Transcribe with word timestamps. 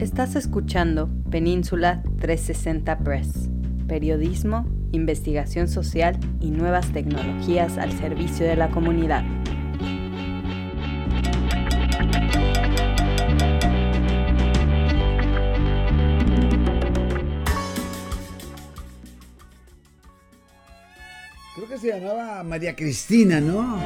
Estás 0.00 0.34
escuchando 0.34 1.10
Península 1.30 2.02
360 2.20 3.00
Press, 3.00 3.50
periodismo, 3.86 4.64
investigación 4.92 5.68
social 5.68 6.18
y 6.40 6.52
nuevas 6.52 6.90
tecnologías 6.90 7.76
al 7.76 7.92
servicio 7.92 8.46
de 8.46 8.56
la 8.56 8.70
comunidad. 8.70 9.22
Creo 21.56 21.68
que 21.68 21.76
se 21.76 21.88
llamaba 21.88 22.42
María 22.42 22.74
Cristina, 22.74 23.38
¿no? 23.38 23.78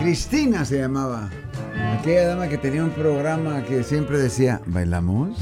Cristina 0.00 0.64
se 0.64 0.78
llamaba. 0.78 1.28
Aquella 1.76 2.28
dama 2.28 2.48
que 2.48 2.58
tenía 2.58 2.84
un 2.84 2.90
programa 2.90 3.64
que 3.64 3.82
siempre 3.82 4.18
decía, 4.18 4.60
¿bailamos? 4.66 5.40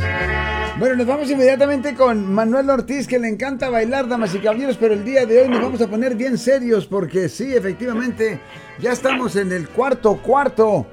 Bueno, 0.79 0.97
nos 0.97 1.07
vamos 1.07 1.31
inmediatamente 1.31 1.95
con 1.95 2.33
Manuel 2.33 2.71
Ortiz, 2.71 3.07
que 3.07 3.19
le 3.19 3.29
encanta 3.29 3.69
bailar, 3.69 4.09
damas 4.09 4.35
y 4.35 4.39
caballeros, 4.39 4.77
pero 4.79 4.95
el 4.95 5.05
día 5.05 5.27
de 5.27 5.43
hoy 5.43 5.49
nos 5.49 5.61
vamos 5.61 5.83
a 5.83 5.89
poner 5.89 6.15
bien 6.15 6.39
serios 6.39 6.87
porque 6.87 7.29
sí, 7.29 7.55
efectivamente, 7.55 8.41
ya 8.79 8.93
estamos 8.93 9.37
en 9.37 9.53
el 9.53 9.69
cuarto 9.69 10.17
cuarto. 10.23 10.87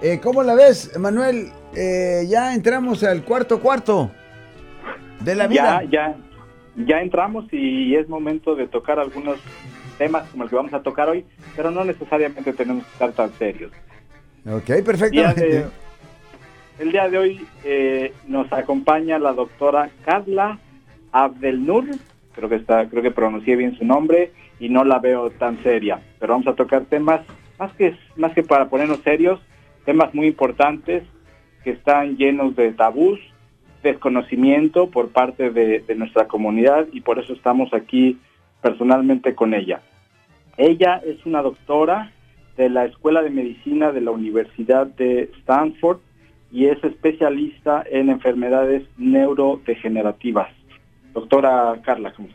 Eh, 0.00 0.20
¿Cómo 0.22 0.42
la 0.42 0.54
ves, 0.54 0.98
Manuel? 0.98 1.50
Eh, 1.76 2.24
ya 2.28 2.54
entramos 2.54 3.04
al 3.04 3.22
cuarto 3.24 3.60
cuarto 3.60 4.10
de 5.20 5.34
la 5.34 5.46
vida. 5.46 5.82
Ya, 5.82 5.90
ya, 5.90 6.16
ya 6.86 7.00
entramos 7.00 7.44
y 7.52 7.94
es 7.94 8.08
momento 8.08 8.54
de 8.54 8.66
tocar 8.66 8.98
algunos 8.98 9.38
temas 9.98 10.28
como 10.30 10.44
el 10.44 10.50
que 10.50 10.56
vamos 10.56 10.72
a 10.72 10.80
tocar 10.80 11.08
hoy, 11.08 11.26
pero 11.54 11.70
no 11.70 11.84
necesariamente 11.84 12.52
tenemos 12.52 12.84
que 12.84 12.92
estar 12.92 13.12
tan 13.12 13.32
serios. 13.34 13.72
Ok, 14.50 14.82
perfecto. 14.82 15.20
el 16.78 16.92
día 16.92 17.08
de 17.10 17.18
hoy 17.18 17.46
eh, 17.64 18.14
nos 18.26 18.50
acompaña 18.50 19.18
la 19.18 19.34
doctora 19.34 19.90
Carla 20.06 20.58
Abdelnur, 21.12 21.84
creo 22.34 22.48
que 22.48 22.54
está, 22.54 22.88
creo 22.88 23.02
que 23.02 23.10
pronuncié 23.10 23.56
bien 23.56 23.76
su 23.76 23.84
nombre 23.84 24.32
y 24.58 24.70
no 24.70 24.84
la 24.84 25.00
veo 25.00 25.28
tan 25.30 25.62
seria, 25.62 26.00
pero 26.18 26.32
vamos 26.32 26.46
a 26.46 26.54
tocar 26.54 26.86
temas 26.86 27.20
más 27.58 27.72
que 27.74 27.94
más 28.16 28.32
que 28.32 28.42
para 28.42 28.70
ponernos 28.70 29.00
serios, 29.00 29.38
temas 29.84 30.14
muy 30.14 30.28
importantes 30.28 31.02
que 31.62 31.72
están 31.72 32.16
llenos 32.16 32.56
de 32.56 32.72
tabús, 32.72 33.20
desconocimiento 33.82 34.88
por 34.88 35.10
parte 35.10 35.50
de, 35.50 35.80
de 35.80 35.94
nuestra 35.94 36.26
comunidad 36.26 36.86
y 36.92 37.02
por 37.02 37.18
eso 37.18 37.34
estamos 37.34 37.74
aquí 37.74 38.18
personalmente 38.62 39.34
con 39.34 39.52
ella. 39.52 39.82
Ella 40.56 41.02
es 41.04 41.26
una 41.26 41.42
doctora 41.42 42.12
de 42.58 42.68
la 42.68 42.84
Escuela 42.86 43.22
de 43.22 43.30
Medicina 43.30 43.92
de 43.92 44.00
la 44.00 44.10
Universidad 44.10 44.88
de 44.88 45.30
Stanford 45.38 46.00
y 46.50 46.66
es 46.66 46.82
especialista 46.82 47.84
en 47.88 48.10
enfermedades 48.10 48.82
neurodegenerativas. 48.98 50.48
Doctora 51.14 51.80
Carla, 51.84 52.12
¿cómo 52.12 52.28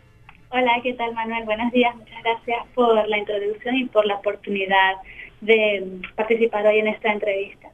Hola, 0.50 0.72
¿qué 0.82 0.94
tal 0.94 1.14
Manuel? 1.14 1.44
Buenos 1.44 1.72
días, 1.74 1.94
muchas 1.96 2.24
gracias 2.24 2.66
por 2.74 3.08
la 3.08 3.18
introducción 3.18 3.76
y 3.76 3.86
por 3.86 4.06
la 4.06 4.16
oportunidad 4.16 4.94
de 5.42 6.00
participar 6.16 6.68
hoy 6.68 6.80
en 6.80 6.88
esta 6.88 7.12
entrevista. 7.12 7.70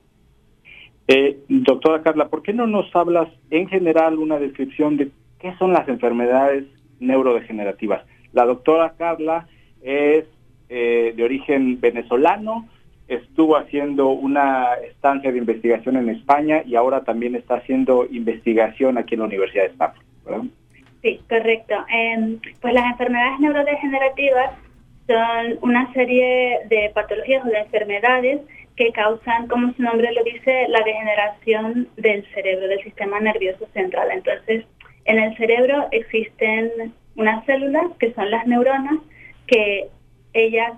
Eh, 1.07 1.37
doctora 1.49 2.01
Carla, 2.01 2.29
¿por 2.29 2.41
qué 2.41 2.53
no 2.53 2.65
nos 2.65 2.93
hablas 2.95 3.27
en 3.51 3.67
general 3.67 4.17
una 4.17 4.39
descripción 4.39 4.97
de 4.97 5.11
qué 5.39 5.53
son 5.59 5.73
las 5.73 5.87
enfermedades 5.87 6.65
neurodegenerativas? 6.99 8.03
La 8.31 8.45
doctora 8.45 8.93
Carla 8.97 9.47
es 9.83 10.25
eh, 10.69 11.13
de 11.15 11.23
origen 11.23 11.79
venezolano, 11.79 12.67
estuvo 13.07 13.57
haciendo 13.57 14.09
una 14.09 14.75
estancia 14.87 15.31
de 15.31 15.39
investigación 15.39 15.97
en 15.97 16.09
España 16.09 16.61
y 16.65 16.75
ahora 16.75 17.03
también 17.03 17.35
está 17.35 17.55
haciendo 17.55 18.05
investigación 18.09 18.97
aquí 18.97 19.15
en 19.15 19.21
la 19.21 19.25
Universidad 19.25 19.63
de 19.63 19.69
Stanford. 19.71 20.47
Sí, 21.01 21.19
correcto. 21.27 21.73
Em, 21.91 22.39
pues 22.61 22.73
las 22.73 22.85
enfermedades 22.85 23.39
neurodegenerativas 23.39 24.51
son 25.07 25.57
una 25.61 25.91
serie 25.93 26.59
de 26.69 26.91
patologías 26.93 27.43
o 27.45 27.49
de 27.49 27.59
enfermedades 27.59 28.41
que 28.75 28.91
causan, 28.91 29.47
como 29.47 29.73
su 29.73 29.81
nombre 29.81 30.11
lo 30.13 30.23
dice, 30.23 30.67
la 30.69 30.81
degeneración 30.83 31.89
del 31.97 32.25
cerebro, 32.33 32.67
del 32.67 32.83
sistema 32.83 33.19
nervioso 33.19 33.67
central. 33.73 34.09
Entonces, 34.11 34.65
en 35.05 35.19
el 35.19 35.35
cerebro 35.35 35.87
existen 35.91 36.93
unas 37.15 37.43
células 37.45 37.85
que 37.99 38.13
son 38.13 38.29
las 38.29 38.45
neuronas 38.45 38.99
que 39.47 39.89
ellas 40.33 40.73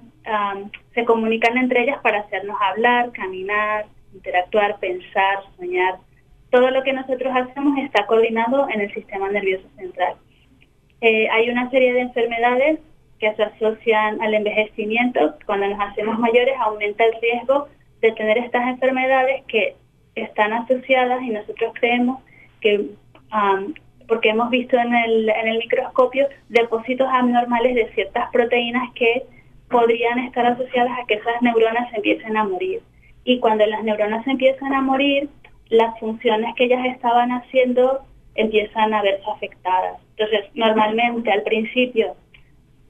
se 0.94 1.06
comunican 1.06 1.58
entre 1.58 1.84
ellas 1.84 2.00
para 2.02 2.20
hacernos 2.20 2.58
hablar, 2.62 3.12
caminar, 3.12 3.86
interactuar, 4.14 4.80
pensar, 4.80 5.40
soñar. 5.58 5.96
Todo 6.50 6.70
lo 6.70 6.84
que 6.84 6.94
nosotros 6.94 7.34
hacemos 7.36 7.78
está 7.80 8.06
coordinado 8.06 8.68
en 8.70 8.82
el 8.82 8.94
sistema 8.94 9.30
nervioso 9.30 9.68
central. 9.78 10.16
Eh, 11.00 11.30
hay 11.30 11.50
una 11.50 11.70
serie 11.70 11.94
de 11.94 12.02
enfermedades 12.02 12.80
que 13.20 13.34
se 13.36 13.44
asocian 13.44 14.22
al 14.22 14.34
envejecimiento. 14.34 15.36
Cuando 15.46 15.68
nos 15.68 15.80
hacemos 15.80 16.20
mayores 16.20 16.56
aumenta 16.60 17.06
el 17.06 17.14
riesgo 17.22 17.68
de 18.02 18.12
tener 18.14 18.38
estas 18.38 18.68
enfermedades 18.68 19.44
que 19.48 19.76
están 20.16 20.54
asociadas 20.54 21.22
y 21.22 21.30
nosotros 21.30 21.74
creemos 21.80 22.22
que, 22.60 22.88
porque 24.08 24.30
hemos 24.30 24.50
visto 24.50 24.78
en 24.78 24.94
el, 24.94 25.30
en 25.30 25.48
el 25.48 25.60
microscopio 25.60 26.28
depósitos 26.50 27.08
abnormales 27.10 27.76
de 27.76 27.90
ciertas 27.94 28.30
proteínas 28.32 28.92
que 28.94 29.24
podrían 29.72 30.20
estar 30.20 30.46
asociadas 30.46 31.00
a 31.00 31.06
que 31.08 31.16
esas 31.16 31.42
neuronas 31.42 31.92
empiecen 31.94 32.38
a 32.38 32.44
morir. 32.44 32.82
Y 33.24 33.40
cuando 33.40 33.66
las 33.66 33.84
neuronas 33.84 34.26
empiezan 34.28 34.74
a 34.74 34.82
morir, 34.82 35.30
las 35.70 35.98
funciones 36.00 36.54
que 36.56 36.66
ellas 36.66 36.86
estaban 36.88 37.32
haciendo 37.32 38.02
empiezan 38.36 38.94
a 38.94 39.02
verse 39.02 39.24
afectadas. 39.30 40.00
Entonces, 40.18 40.50
normalmente 40.54 41.32
al 41.32 41.44
principio 41.44 42.16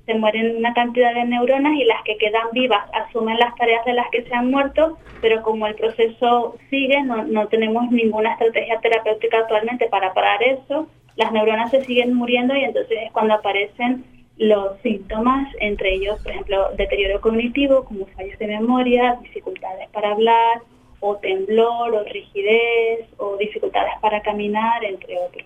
se 0.06 0.16
mueren 0.16 0.58
una 0.58 0.74
cantidad 0.74 1.14
de 1.14 1.26
neuronas 1.26 1.74
y 1.74 1.86
las 1.86 2.04
que 2.04 2.18
quedan 2.18 2.48
vivas 2.54 2.90
asumen 2.94 3.38
las 3.38 3.56
tareas 3.56 3.86
de 3.86 3.94
las 3.94 4.10
que 4.10 4.24
se 4.24 4.34
han 4.34 4.50
muerto, 4.50 4.98
pero 5.22 5.44
como 5.44 5.68
el 5.68 5.76
proceso 5.76 6.56
sigue, 6.70 7.02
no, 7.04 7.24
no 7.24 7.48
tenemos 7.48 7.92
ninguna 7.92 8.32
estrategia 8.34 8.80
terapéutica 8.80 9.40
actualmente 9.40 9.88
para 9.90 10.14
parar 10.14 10.42
eso, 10.44 10.88
las 11.16 11.32
neuronas 11.32 11.70
se 11.70 11.84
siguen 11.84 12.14
muriendo 12.14 12.56
y 12.56 12.64
entonces 12.64 12.98
es 13.06 13.12
cuando 13.12 13.36
aparecen 13.36 14.04
los 14.42 14.82
síntomas, 14.82 15.48
entre 15.60 15.94
ellos, 15.94 16.20
por 16.24 16.32
ejemplo, 16.32 16.70
deterioro 16.76 17.22
cognitivo, 17.22 17.86
como 17.86 18.08
fallos 18.08 18.40
de 18.40 18.48
memoria, 18.48 19.20
dificultades 19.22 19.88
para 19.92 20.14
hablar, 20.14 20.64
o 21.00 21.16
temblor, 21.18 21.94
o 21.94 22.04
rigidez, 22.06 23.06
o 23.18 23.38
dificultades 23.38 23.94
para 24.02 24.20
caminar, 24.24 24.84
entre 24.84 25.16
otros. 25.20 25.46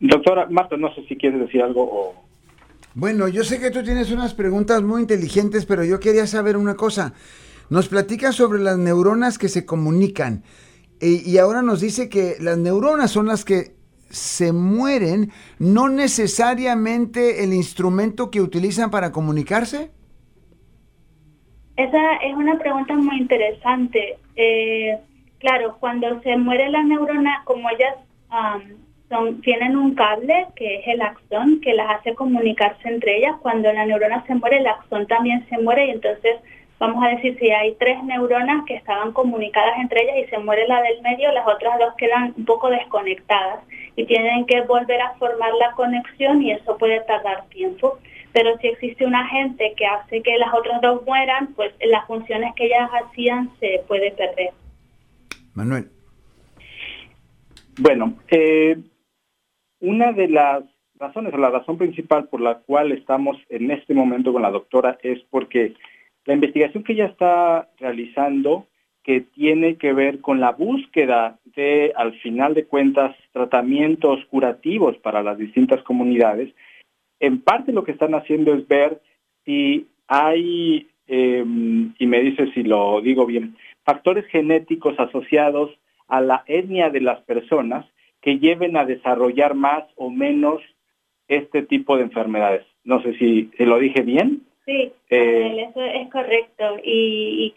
Doctora 0.00 0.46
Marta, 0.48 0.78
no 0.78 0.94
sé 0.94 1.04
si 1.08 1.16
quieres 1.16 1.40
decir 1.40 1.60
algo 1.60 1.82
o... 1.82 2.14
Bueno, 2.94 3.28
yo 3.28 3.44
sé 3.44 3.60
que 3.60 3.70
tú 3.70 3.82
tienes 3.82 4.10
unas 4.10 4.32
preguntas 4.32 4.82
muy 4.82 5.02
inteligentes, 5.02 5.66
pero 5.66 5.84
yo 5.84 6.00
quería 6.00 6.26
saber 6.26 6.56
una 6.56 6.74
cosa. 6.74 7.12
Nos 7.68 7.88
platica 7.88 8.32
sobre 8.32 8.60
las 8.60 8.78
neuronas 8.78 9.36
que 9.36 9.50
se 9.50 9.66
comunican 9.66 10.42
y 11.00 11.36
ahora 11.36 11.60
nos 11.60 11.82
dice 11.82 12.08
que 12.08 12.36
las 12.40 12.56
neuronas 12.56 13.10
son 13.10 13.26
las 13.26 13.44
que 13.44 13.77
se 14.10 14.52
mueren, 14.52 15.30
no 15.58 15.88
necesariamente 15.88 17.44
el 17.44 17.52
instrumento 17.52 18.30
que 18.30 18.40
utilizan 18.40 18.90
para 18.90 19.12
comunicarse? 19.12 19.90
Esa 21.76 22.16
es 22.16 22.34
una 22.34 22.58
pregunta 22.58 22.94
muy 22.94 23.18
interesante. 23.18 24.18
Eh, 24.34 24.98
claro, 25.38 25.76
cuando 25.78 26.20
se 26.22 26.36
muere 26.36 26.68
la 26.70 26.82
neurona, 26.82 27.42
como 27.44 27.70
ellas 27.70 27.94
son, 29.08 29.40
tienen 29.42 29.76
un 29.76 29.94
cable 29.94 30.48
que 30.56 30.76
es 30.76 30.88
el 30.88 31.00
axón 31.00 31.60
que 31.60 31.74
las 31.74 31.98
hace 31.98 32.14
comunicarse 32.14 32.88
entre 32.88 33.18
ellas, 33.18 33.36
cuando 33.40 33.72
la 33.72 33.86
neurona 33.86 34.24
se 34.26 34.34
muere, 34.34 34.58
el 34.58 34.66
axón 34.66 35.06
también 35.06 35.46
se 35.48 35.58
muere 35.58 35.86
y 35.86 35.90
entonces 35.90 36.36
vamos 36.78 37.02
a 37.04 37.08
decir, 37.08 37.36
si 37.38 37.50
hay 37.50 37.74
tres 37.74 38.02
neuronas 38.04 38.64
que 38.66 38.74
estaban 38.74 39.12
comunicadas 39.12 39.78
entre 39.78 40.02
ellas 40.02 40.26
y 40.26 40.30
se 40.30 40.38
muere 40.38 40.66
la 40.68 40.80
del 40.82 41.02
medio, 41.02 41.32
las 41.32 41.46
otras 41.46 41.78
dos 41.78 41.94
quedan 41.96 42.34
un 42.36 42.44
poco 42.44 42.70
desconectadas 42.70 43.64
y 43.96 44.04
tienen 44.06 44.46
que 44.46 44.60
volver 44.62 45.00
a 45.00 45.14
formar 45.14 45.50
la 45.60 45.72
conexión 45.72 46.42
y 46.42 46.52
eso 46.52 46.76
puede 46.78 47.00
tardar 47.00 47.46
tiempo. 47.48 47.98
Pero 48.32 48.56
si 48.58 48.68
existe 48.68 49.06
un 49.06 49.14
agente 49.14 49.74
que 49.76 49.86
hace 49.86 50.22
que 50.22 50.36
las 50.38 50.54
otras 50.54 50.80
dos 50.80 51.04
mueran, 51.04 51.54
pues 51.54 51.72
las 51.80 52.06
funciones 52.06 52.54
que 52.54 52.66
ellas 52.66 52.90
hacían 52.92 53.50
se 53.58 53.82
puede 53.88 54.12
perder. 54.12 54.50
Manuel. 55.54 55.90
Bueno, 57.80 58.14
eh, 58.30 58.76
una 59.80 60.12
de 60.12 60.28
las 60.28 60.64
razones, 60.98 61.32
o 61.32 61.38
la 61.38 61.50
razón 61.50 61.78
principal 61.78 62.28
por 62.28 62.40
la 62.40 62.58
cual 62.58 62.92
estamos 62.92 63.36
en 63.48 63.70
este 63.70 63.94
momento 63.94 64.32
con 64.32 64.42
la 64.42 64.50
doctora 64.50 64.98
es 65.02 65.20
porque 65.30 65.74
la 66.28 66.34
investigación 66.34 66.84
que 66.84 66.92
ella 66.92 67.06
está 67.06 67.70
realizando, 67.78 68.66
que 69.02 69.22
tiene 69.22 69.76
que 69.76 69.94
ver 69.94 70.20
con 70.20 70.40
la 70.40 70.52
búsqueda 70.52 71.38
de, 71.56 71.94
al 71.96 72.12
final 72.20 72.52
de 72.52 72.66
cuentas, 72.66 73.16
tratamientos 73.32 74.22
curativos 74.26 74.98
para 74.98 75.22
las 75.22 75.38
distintas 75.38 75.82
comunidades, 75.84 76.54
en 77.18 77.40
parte 77.40 77.72
lo 77.72 77.82
que 77.82 77.92
están 77.92 78.14
haciendo 78.14 78.52
es 78.52 78.68
ver 78.68 79.00
si 79.46 79.86
hay, 80.06 80.88
em, 81.06 81.94
y 81.98 82.06
me 82.06 82.20
dice 82.20 82.52
si 82.52 82.62
lo 82.62 83.00
digo 83.00 83.24
bien, 83.24 83.56
factores 83.82 84.26
genéticos 84.26 85.00
asociados 85.00 85.70
a 86.08 86.20
la 86.20 86.44
etnia 86.46 86.90
de 86.90 87.00
las 87.00 87.22
personas 87.22 87.86
que 88.20 88.38
lleven 88.38 88.76
a 88.76 88.84
desarrollar 88.84 89.54
más 89.54 89.84
o 89.96 90.10
menos 90.10 90.60
este 91.26 91.62
tipo 91.62 91.96
de 91.96 92.02
enfermedades. 92.02 92.66
No 92.84 93.00
sé 93.00 93.14
si 93.14 93.50
lo 93.60 93.78
dije 93.78 94.02
bien. 94.02 94.42
Sí, 94.68 94.92
eh, 95.08 95.66
eso 95.70 95.82
es 95.82 96.10
correcto. 96.10 96.76
Y, 96.84 97.54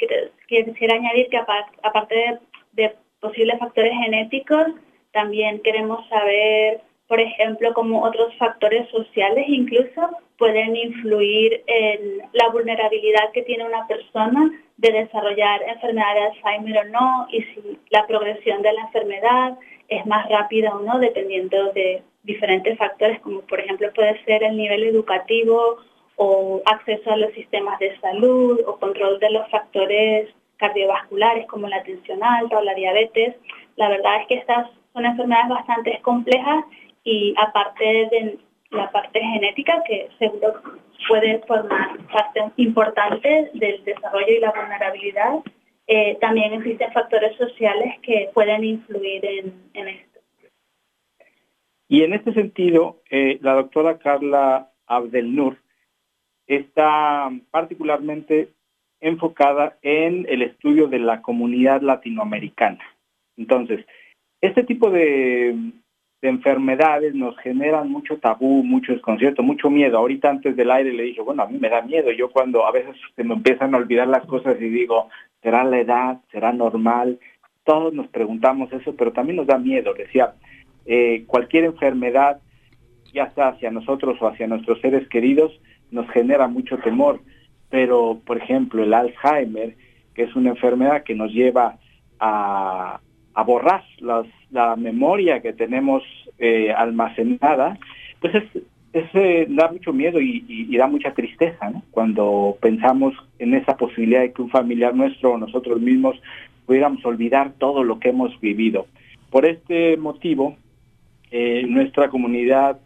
quisiera 0.47 0.95
añadir 0.95 1.27
que 1.27 1.39
aparte 1.83 2.39
de, 2.71 2.95
posibles 3.19 3.59
factores 3.59 3.91
genéticos, 3.91 4.67
también 5.11 5.59
queremos 5.59 6.07
saber, 6.07 6.79
por 7.09 7.19
ejemplo, 7.19 7.73
cómo 7.73 8.01
otros 8.03 8.33
factores 8.37 8.89
sociales 8.91 9.43
incluso 9.49 10.09
pueden 10.37 10.77
influir 10.77 11.61
en 11.67 12.21
la 12.31 12.47
vulnerabilidad 12.47 13.31
que 13.33 13.43
tiene 13.43 13.65
una 13.65 13.85
persona 13.87 14.49
de 14.77 14.91
desarrollar 14.93 15.63
enfermedad 15.67 16.15
de 16.15 16.21
Alzheimer 16.21 16.77
o 16.77 16.89
no, 16.91 17.27
y 17.29 17.41
si 17.41 17.77
la 17.89 18.07
progresión 18.07 18.61
de 18.61 18.71
la 18.71 18.83
enfermedad 18.83 19.59
es 19.89 20.05
más 20.05 20.29
rápida 20.29 20.73
o 20.73 20.79
no, 20.79 20.97
dependiendo 20.97 21.73
de 21.73 22.03
diferentes 22.23 22.77
factores, 22.77 23.19
como 23.19 23.41
por 23.41 23.59
ejemplo 23.59 23.91
puede 23.93 24.23
ser 24.23 24.43
el 24.43 24.55
nivel 24.55 24.83
educativo 24.83 25.77
o 26.23 26.61
acceso 26.65 27.11
a 27.11 27.17
los 27.17 27.33
sistemas 27.33 27.79
de 27.79 27.99
salud 27.99 28.59
o 28.67 28.77
control 28.77 29.19
de 29.19 29.31
los 29.31 29.49
factores 29.49 30.29
cardiovasculares 30.57 31.47
como 31.47 31.67
la 31.67 31.81
tensión 31.81 32.23
alta 32.23 32.59
o 32.59 32.61
la 32.61 32.75
diabetes. 32.75 33.35
La 33.75 33.89
verdad 33.89 34.21
es 34.21 34.27
que 34.27 34.35
estas 34.35 34.69
son 34.93 35.03
enfermedades 35.07 35.49
bastante 35.49 35.99
complejas 36.03 36.63
y 37.03 37.33
aparte 37.37 37.83
de 38.11 38.37
la 38.69 38.91
parte 38.91 39.19
genética 39.19 39.81
que 39.87 40.09
seguro 40.19 40.61
puede 41.07 41.39
formar 41.47 41.97
parte 42.13 42.51
importante 42.57 43.49
del 43.55 43.83
desarrollo 43.83 44.31
y 44.31 44.39
la 44.39 44.51
vulnerabilidad, 44.51 45.39
eh, 45.87 46.19
también 46.21 46.53
existen 46.53 46.91
factores 46.91 47.35
sociales 47.35 47.95
que 48.03 48.29
pueden 48.35 48.63
influir 48.63 49.25
en, 49.25 49.87
esto. 49.87 50.19
Y 51.87 52.03
en 52.03 52.13
este 52.13 52.31
sentido, 52.33 53.01
eh, 53.09 53.39
la 53.41 53.55
doctora 53.55 53.97
Carla 53.97 54.69
Abdelnur 54.85 55.57
está 56.55 57.31
particularmente 57.49 58.49
enfocada 58.99 59.77
en 59.81 60.25
el 60.29 60.41
estudio 60.41 60.87
de 60.87 60.99
la 60.99 61.21
comunidad 61.21 61.81
latinoamericana. 61.81 62.79
Entonces, 63.37 63.85
este 64.41 64.63
tipo 64.63 64.89
de, 64.89 65.55
enfermedades 66.21 67.15
nos 67.15 67.35
generan 67.39 67.89
mucho 67.89 68.17
tabú, 68.17 68.63
mucho 68.63 68.91
desconcierto, 68.91 69.41
mucho 69.41 69.71
miedo. 69.71 69.97
Ahorita 69.97 70.29
antes 70.29 70.55
del 70.55 70.69
aire 70.69 70.93
le 70.93 71.03
dije, 71.03 71.21
bueno, 71.21 71.41
a 71.41 71.47
mí 71.47 71.57
me 71.57 71.69
da 71.69 71.81
miedo. 71.81 72.11
Yo 72.11 72.29
cuando 72.29 72.65
a 72.65 72.71
veces 72.71 72.95
se 73.15 73.23
me 73.23 73.33
empiezan 73.33 73.73
a 73.73 73.77
olvidar 73.77 74.07
las 74.07 74.25
cosas 74.27 74.55
y 74.59 74.69
digo, 74.69 75.09
¿será 75.41 75.63
la 75.63 75.79
edad? 75.79 76.21
¿Será 76.31 76.53
normal? 76.53 77.19
Todos 77.63 77.93
nos 77.93 78.07
preguntamos 78.09 78.71
eso, 78.71 78.95
pero 78.95 79.13
también 79.13 79.37
nos 79.37 79.47
da 79.47 79.57
miedo. 79.57 79.95
Decía, 79.95 80.35
eh, 80.85 81.23
cualquier 81.25 81.63
enfermedad, 81.63 82.39
ya 83.13 83.31
sea 83.31 83.49
hacia 83.49 83.71
nosotros 83.71 84.21
o 84.21 84.27
hacia 84.27 84.45
nuestros 84.45 84.79
seres 84.81 85.07
queridos, 85.07 85.59
nos 85.91 86.09
genera 86.09 86.47
mucho 86.47 86.77
temor, 86.77 87.19
pero 87.69 88.19
por 88.25 88.37
ejemplo 88.37 88.83
el 88.83 88.93
Alzheimer, 88.93 89.75
que 90.13 90.23
es 90.23 90.35
una 90.35 90.49
enfermedad 90.49 91.03
que 91.03 91.15
nos 91.15 91.31
lleva 91.31 91.77
a, 92.19 92.99
borrar 93.45 93.83
la 94.51 94.75
memoria 94.75 95.41
que 95.41 95.53
tenemos 95.53 96.03
eh, 96.37 96.71
almacenada, 96.71 97.77
pues 98.19 98.33
es, 98.93 99.05
eh, 99.13 99.45
da 99.47 99.71
mucho 99.71 99.93
miedo 99.93 100.19
y, 100.19 100.75
da 100.75 100.87
mucha 100.87 101.13
tristeza 101.13 101.71
cuando 101.91 102.57
pensamos 102.59 103.13
en 103.37 103.53
esa 103.53 103.77
posibilidad 103.77 104.21
de 104.21 104.33
que 104.33 104.41
un 104.41 104.49
familiar 104.49 104.95
nuestro 104.95 105.33
o 105.33 105.37
nosotros 105.37 105.79
mismos 105.79 106.19
pudiéramos 106.65 107.05
olvidar 107.05 107.53
todo 107.59 107.83
lo 107.83 107.99
que 107.99 108.09
hemos 108.09 108.39
vivido. 108.41 108.87
Por 109.29 109.45
este 109.45 109.97
motivo, 109.97 110.57
eh, 111.29 111.63
nuestra 111.67 112.09
comunidad 112.09 112.79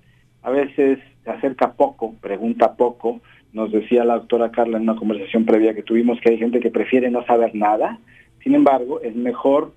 a 0.44 0.50
veces 0.50 1.00
se 1.26 1.32
acerca 1.32 1.74
poco, 1.74 2.14
pregunta 2.22 2.76
poco. 2.76 3.20
Nos 3.52 3.72
decía 3.72 4.06
la 4.06 4.16
doctora 4.16 4.52
Carla 4.52 4.78
en 4.78 4.84
una 4.84 4.96
conversación 4.96 5.46
previa 5.46 5.74
que 5.74 5.84
tuvimos 5.84 6.20
que 6.22 6.30
hay 6.30 6.38
gente 6.38 6.60
que 6.60 6.70
prefiere 6.70 7.10
no 7.10 7.26
saber 7.26 7.56
nada. 7.56 8.00
Sin 8.44 8.54
embargo, 8.54 9.02
es 9.02 9.16
mejor 9.16 9.74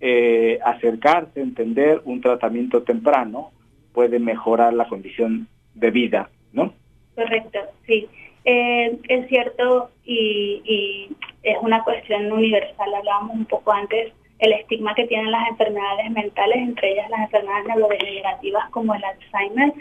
eh, 0.00 0.58
acercarse, 0.64 1.40
entender 1.40 2.02
un 2.04 2.20
tratamiento 2.20 2.82
temprano 2.82 3.52
puede 3.94 4.18
mejorar 4.18 4.74
la 4.74 4.86
condición 4.88 5.48
de 5.74 5.90
vida, 5.90 6.28
¿no? 6.52 6.74
Correcto, 7.14 7.60
sí. 7.86 8.06
Eh, 8.44 8.98
es 9.08 9.28
cierto 9.28 9.90
y, 10.04 10.60
y, 10.64 11.16
es 11.42 11.56
una 11.62 11.82
cuestión 11.84 12.30
universal. 12.30 12.92
Hablábamos 12.94 13.36
un 13.36 13.44
poco 13.46 13.72
antes 13.72 14.12
el 14.40 14.52
estigma 14.52 14.94
que 14.94 15.06
tienen 15.06 15.30
las 15.30 15.48
enfermedades 15.48 16.10
mentales, 16.10 16.56
entre 16.58 16.92
ellas 16.92 17.08
las 17.08 17.20
enfermedades 17.20 17.66
neurodegenerativas 17.68 18.68
como 18.70 18.94
el 18.94 19.04
Alzheimer, 19.04 19.72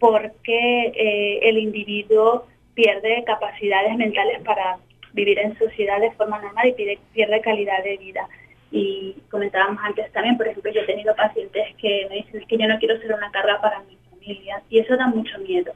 porque 0.00 0.92
eh, 0.96 1.40
el 1.42 1.58
individuo 1.58 2.46
pierde 2.74 3.22
capacidades 3.24 3.96
mentales 3.96 4.42
para 4.42 4.78
vivir 5.12 5.38
en 5.38 5.56
sociedad 5.58 6.00
de 6.00 6.10
forma 6.12 6.40
normal 6.40 6.68
y 6.68 6.98
pierde, 7.12 7.40
calidad 7.42 7.84
de 7.84 7.98
vida. 7.98 8.26
Y 8.72 9.14
comentábamos 9.30 9.78
antes 9.84 10.10
también, 10.12 10.36
por 10.36 10.48
ejemplo, 10.48 10.72
yo 10.72 10.80
he 10.80 10.86
tenido 10.86 11.14
pacientes 11.14 11.76
que 11.76 12.06
me 12.08 12.16
dicen 12.16 12.44
que 12.48 12.56
yo 12.56 12.66
no 12.66 12.78
quiero 12.78 12.98
ser 12.98 13.12
una 13.12 13.30
carga 13.30 13.60
para 13.60 13.80
mi 13.80 13.96
familia 14.10 14.62
y 14.70 14.78
eso 14.78 14.96
da 14.96 15.06
mucho 15.06 15.38
miedo. 15.38 15.72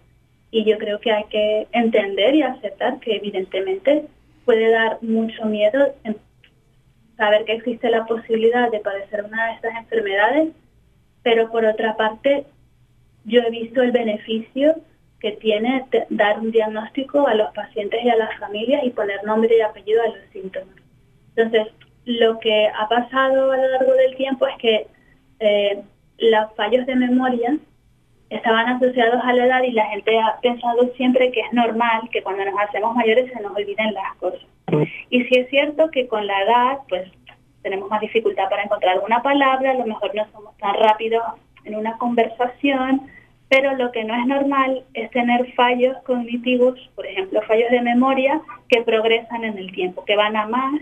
Y 0.51 0.65
yo 0.65 0.79
creo 0.79 0.99
que 1.01 1.13
hay 1.13 1.25
que 1.25 1.67
entender 1.73 2.35
y 2.35 2.43
aceptar 2.43 3.01
que 3.01 3.17
evidentemente 3.17 4.05
puede 4.45 4.71
dar 4.71 4.99
mucho 5.03 5.45
miedo 5.45 5.93
saber 7.17 7.45
que 7.45 7.55
existe 7.55 7.91
la 7.91 8.07
posibilidad 8.07 8.71
de 8.71 8.81
padecer 8.81 9.25
una 9.25 9.47
de 9.49 9.53
estas 9.55 9.77
enfermedades, 9.77 10.49
pero 11.23 11.51
por 11.51 11.65
otra 11.65 11.97
parte 11.97 12.45
yo 13.25 13.41
he 13.41 13.51
visto 13.51 13.83
el 13.83 13.93
beneficio 13.93 14.77
que 15.21 15.33
tiene 15.33 15.87
dar 16.11 16.39
un 16.39 16.51
diagnóstico 16.51 17.27
a 17.27 17.35
los 17.35 17.51
pacientes 17.55 18.05
y 18.05 18.11
a 18.11 18.17
las 18.17 18.39
familias 18.39 18.85
y 18.85 18.91
poner 18.91 19.25
nombre 19.25 19.57
y 19.57 19.61
apellido 19.61 20.03
a 20.03 20.09
los 20.09 20.19
síntomas. 20.33 20.77
Entonces, 21.35 21.73
lo 22.05 22.39
que 22.41 22.69
ha 22.69 22.89
pasado 22.89 23.53
a 23.53 23.57
lo 23.57 23.69
largo 23.69 23.93
del 23.95 24.17
tiempo 24.17 24.47
es 24.47 24.57
que 24.59 24.87
eh, 25.41 25.83
los 26.19 26.55
fallos 26.55 26.85
de 26.87 26.97
memoria 26.97 27.57
estaban 28.29 28.69
asociados 28.69 29.23
a 29.25 29.33
la 29.33 29.47
edad 29.47 29.63
y 29.63 29.73
la 29.73 29.87
gente 29.87 30.19
ha 30.19 30.39
pensado 30.41 30.93
siempre 30.97 31.31
que 31.33 31.41
es 31.41 31.53
normal 31.53 32.03
que 32.11 32.23
cuando 32.23 32.45
nos 32.45 32.61
hacemos 32.61 32.95
mayores 32.95 33.33
se 33.33 33.41
nos 33.41 33.57
olviden 33.57 33.95
las 33.95 34.15
cosas. 34.17 34.47
Y 35.11 35.25
si 35.25 35.39
es 35.39 35.49
cierto 35.51 35.91
que 35.91 36.07
con 36.09 36.27
la 36.27 36.43
edad, 36.43 36.79
pues 36.89 37.11
tenemos 37.63 37.89
más 37.89 38.01
dificultad 38.01 38.49
para 38.51 38.65
encontrar 38.65 38.95
alguna 38.95 39.23
palabra, 39.23 39.71
a 39.71 39.75
lo 39.75 39.87
mejor 39.87 40.15
no 40.15 40.27
somos 40.33 40.57
tan 40.59 40.75
rápidos 40.75 41.23
en 41.65 41.75
una 41.75 41.97
conversación, 41.99 43.03
pero 43.49 43.75
lo 43.77 43.93
que 43.93 44.05
no 44.05 44.15
es 44.15 44.27
normal 44.27 44.85
es 44.95 45.11
tener 45.11 45.53
fallos 45.55 45.97
cognitivos, 46.05 46.79
por 46.95 47.07
ejemplo, 47.07 47.41
fallos 47.43 47.71
de 47.71 47.81
memoria 47.81 48.41
que 48.69 48.83
progresan 48.83 49.45
en 49.45 49.59
el 49.59 49.73
tiempo, 49.73 50.05
que 50.05 50.17
van 50.17 50.37
a 50.37 50.47
más 50.47 50.81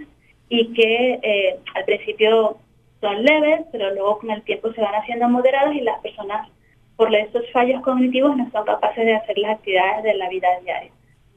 y 0.48 0.72
que 0.72 1.18
eh, 1.22 1.58
al 1.74 1.84
principio 1.84 2.58
son 3.00 3.24
leves, 3.24 3.62
pero 3.72 3.92
luego 3.92 4.18
con 4.18 4.30
el 4.30 4.42
tiempo 4.42 4.72
se 4.72 4.80
van 4.80 4.94
haciendo 4.94 5.28
moderados 5.28 5.74
y 5.74 5.80
las 5.80 6.00
personas 6.00 6.48
por 6.96 7.14
estos 7.14 7.50
fallos 7.52 7.82
cognitivos 7.82 8.36
no 8.36 8.48
son 8.50 8.64
capaces 8.64 9.04
de 9.04 9.16
hacer 9.16 9.36
las 9.38 9.56
actividades 9.56 10.04
de 10.04 10.14
la 10.14 10.28
vida 10.28 10.48
diaria. 10.62 10.92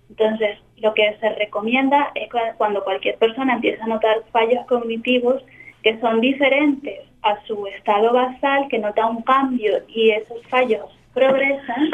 Entonces, 0.10 0.60
lo 0.78 0.94
que 0.94 1.16
se 1.20 1.30
recomienda 1.30 2.12
es 2.14 2.30
cuando 2.58 2.84
cualquier 2.84 3.18
persona 3.18 3.54
empieza 3.54 3.84
a 3.84 3.88
notar 3.88 4.24
fallos 4.32 4.66
cognitivos 4.68 5.44
que 5.86 6.00
son 6.00 6.20
diferentes 6.20 7.02
a 7.22 7.40
su 7.46 7.68
estado 7.68 8.12
basal, 8.12 8.68
que 8.70 8.80
nota 8.80 9.06
un 9.06 9.22
cambio 9.22 9.84
y 9.88 10.10
esos 10.10 10.42
fallos 10.48 10.86
progresan, 11.14 11.92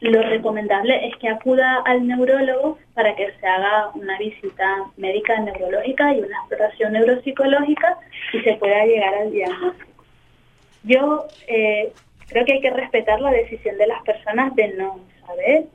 lo 0.00 0.20
recomendable 0.22 1.06
es 1.06 1.16
que 1.18 1.28
acuda 1.28 1.80
al 1.84 2.08
neurólogo 2.08 2.76
para 2.92 3.14
que 3.14 3.30
se 3.38 3.46
haga 3.46 3.90
una 3.94 4.18
visita 4.18 4.84
médica 4.96 5.38
neurológica 5.38 6.12
y 6.12 6.22
una 6.22 6.38
exploración 6.38 6.92
neuropsicológica 6.92 7.98
y 8.32 8.40
se 8.40 8.54
pueda 8.54 8.84
llegar 8.84 9.14
al 9.14 9.30
diagnóstico. 9.30 10.04
Yo 10.82 11.26
eh, 11.46 11.92
creo 12.26 12.44
que 12.44 12.54
hay 12.54 12.60
que 12.60 12.70
respetar 12.70 13.20
la 13.20 13.30
decisión 13.30 13.78
de 13.78 13.86
las 13.86 14.02
personas 14.02 14.56
de 14.56 14.74
no 14.74 14.98
saber, 15.24 15.66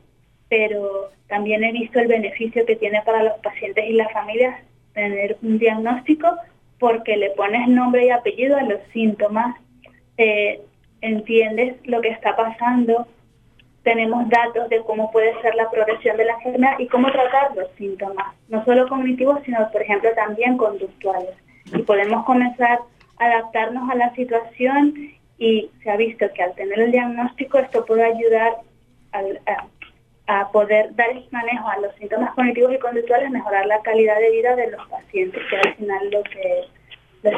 pero 0.50 1.10
también 1.30 1.64
he 1.64 1.72
visto 1.72 2.00
el 2.00 2.08
beneficio 2.08 2.66
que 2.66 2.76
tiene 2.76 3.02
para 3.04 3.24
los 3.24 3.38
pacientes 3.40 3.86
y 3.88 3.94
las 3.94 4.12
familias 4.12 4.60
tener 4.94 5.38
un 5.42 5.58
diagnóstico 5.58 6.36
porque 6.80 7.18
le 7.18 7.32
pones 7.32 7.68
nombre 7.68 8.06
y 8.06 8.10
apellido 8.10 8.58
a 8.58 8.64
los 8.64 8.80
síntomas, 8.94 9.56
eh, 10.18 10.62
entiendes 11.02 11.76
lo 11.86 12.02
que 12.02 12.10
está 12.10 12.36
pasando, 12.36 13.08
tenemos 13.84 14.28
datos 14.30 14.68
de 14.70 14.82
cómo 14.82 15.12
puede 15.12 15.40
ser 15.42 15.54
la 15.56 15.70
progresión 15.70 16.18
de 16.18 16.26
la 16.26 16.34
enfermedad 16.34 16.80
y 16.80 16.88
cómo 16.88 17.12
tratar 17.12 17.56
los 17.56 17.70
síntomas, 17.78 18.34
no 18.50 18.66
solo 18.66 18.88
cognitivos, 18.90 19.40
sino 19.46 19.70
por 19.72 19.82
ejemplo 19.82 20.10
también 20.16 20.58
conductuales. 20.58 21.36
Y 21.74 21.84
podemos 21.84 22.26
comenzar 22.26 22.80
a 23.20 23.26
adaptarnos 23.26 23.90
a 23.90 23.96
la 23.96 24.14
situación 24.16 24.94
y 25.38 25.70
se 25.84 25.90
ha 25.90 25.98
visto 25.98 26.26
que 26.34 26.44
al 26.44 26.56
tener 26.56 26.80
el 26.80 26.92
diagnóstico 26.92 27.60
esto 27.60 27.86
puede 27.86 28.04
ayudar 28.06 28.54
al, 29.12 29.40
a 30.28 30.52
poder 30.52 30.96
dar 30.96 31.10
manejo 31.32 31.68
a 31.68 31.78
los 31.80 31.96
síntomas 31.96 32.34
cognitivos 32.34 32.74
y 32.74 32.80
conductuales, 32.80 33.30
mejorar 33.30 33.66
la 33.68 33.82
calidad 33.82 34.20
de 34.20 34.32
vida 34.32 34.56
de 34.56 34.72
los 34.72 34.88
pacientes, 34.90 35.42
que 35.50 35.56
al 35.58 35.76
final 35.76 36.12
lo 36.12 36.24
que, 36.24 36.64
lo. 37.24 37.32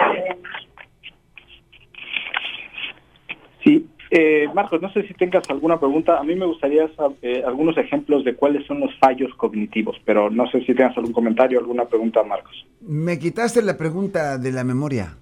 Sí, 3.64 3.90
eh, 4.12 4.48
Marcos, 4.54 4.82
no 4.82 4.92
sé 4.94 5.06
si 5.08 5.14
tengas 5.14 5.50
alguna 5.50 5.80
pregunta. 5.80 6.18
A 6.18 6.24
mí 6.24 6.36
me 6.36 6.46
gustaría 6.46 6.88
saber, 6.96 7.18
eh, 7.22 7.44
algunos 7.46 7.78
ejemplos 7.78 8.24
de 8.24 8.36
cuáles 8.36 8.66
son 8.66 8.80
los 8.80 8.98
fallos 9.00 9.34
cognitivos, 9.36 9.98
pero 10.06 10.30
no 10.30 10.48
sé 10.48 10.62
si 10.62 10.74
tengas 10.74 10.98
algún 10.98 11.12
comentario, 11.12 11.60
alguna 11.60 11.86
pregunta, 11.86 12.24
Marcos. 12.24 12.66
Me 12.82 13.20
quitaste 13.20 13.62
la 13.62 13.78
pregunta 13.78 14.38
de 14.38 14.52
la 14.52 14.64
memoria. 14.64 15.18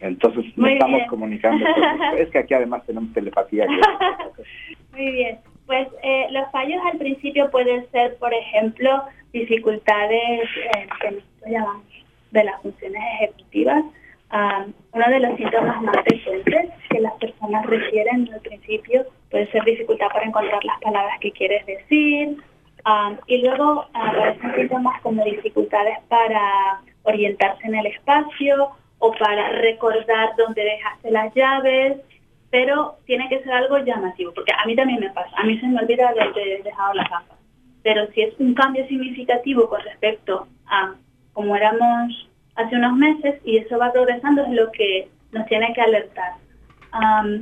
Entonces 0.00 0.44
estamos 0.46 1.02
comunicando. 1.08 1.64
es 2.18 2.28
que 2.28 2.38
aquí 2.38 2.54
además 2.54 2.84
tenemos 2.86 3.12
telepatía. 3.12 3.66
Muy 4.92 5.10
bien. 5.10 5.38
Pues 5.68 5.86
eh, 6.02 6.28
los 6.30 6.50
fallos 6.50 6.80
al 6.90 6.96
principio 6.96 7.50
pueden 7.50 7.86
ser, 7.90 8.16
por 8.16 8.32
ejemplo, 8.32 9.04
dificultades 9.34 10.48
eh, 10.72 11.22
de 12.30 12.44
las 12.44 12.62
funciones 12.62 13.02
ejecutivas. 13.20 13.84
uno 14.94 15.08
de 15.10 15.20
los 15.20 15.36
síntomas 15.36 15.82
más 15.82 15.96
frecuentes 16.06 16.70
que 16.88 17.00
las 17.00 17.12
personas 17.16 17.66
refieren 17.66 18.30
al 18.32 18.40
principio 18.40 19.04
puede 19.30 19.46
ser 19.50 19.62
dificultad 19.64 20.08
para 20.08 20.24
encontrar 20.24 20.64
las 20.64 20.80
palabras 20.80 21.20
que 21.20 21.32
quieres 21.32 21.66
decir. 21.66 22.38
y 23.26 23.42
luego 23.42 23.84
aparecen 23.92 24.54
síntomas 24.54 24.98
como 25.02 25.22
dificultades 25.22 25.98
para 26.08 26.80
orientarse 27.02 27.66
en 27.66 27.74
el 27.74 27.86
espacio 27.88 28.70
o 29.00 29.12
para 29.12 29.50
recordar 29.50 30.30
dónde 30.38 30.64
dejaste 30.64 31.10
las 31.10 31.34
llaves, 31.34 31.98
pero 32.50 32.96
tiene 33.06 33.28
que 33.28 33.42
ser 33.42 33.52
algo 33.52 33.78
llamativo, 33.78 34.32
porque 34.32 34.52
a 34.52 34.66
mí 34.66 34.74
también 34.74 35.00
me 35.00 35.10
pasa, 35.10 35.36
a 35.36 35.44
mí 35.44 35.58
se 35.58 35.66
me 35.66 35.80
olvida 35.80 36.12
de 36.12 36.22
haber 36.22 36.62
dejado 36.62 36.94
las 36.94 37.10
gafas, 37.10 37.38
pero 37.82 38.06
si 38.12 38.22
es 38.22 38.34
un 38.38 38.54
cambio 38.54 38.86
significativo 38.86 39.68
con 39.68 39.80
respecto 39.82 40.46
a 40.66 40.94
como 41.32 41.54
éramos 41.54 42.28
hace 42.56 42.74
unos 42.74 42.94
meses 42.94 43.40
y 43.44 43.58
eso 43.58 43.78
va 43.78 43.92
progresando 43.92 44.42
es 44.42 44.50
lo 44.50 44.72
que 44.72 45.08
nos 45.32 45.46
tiene 45.46 45.72
que 45.74 45.80
alertar. 45.80 46.32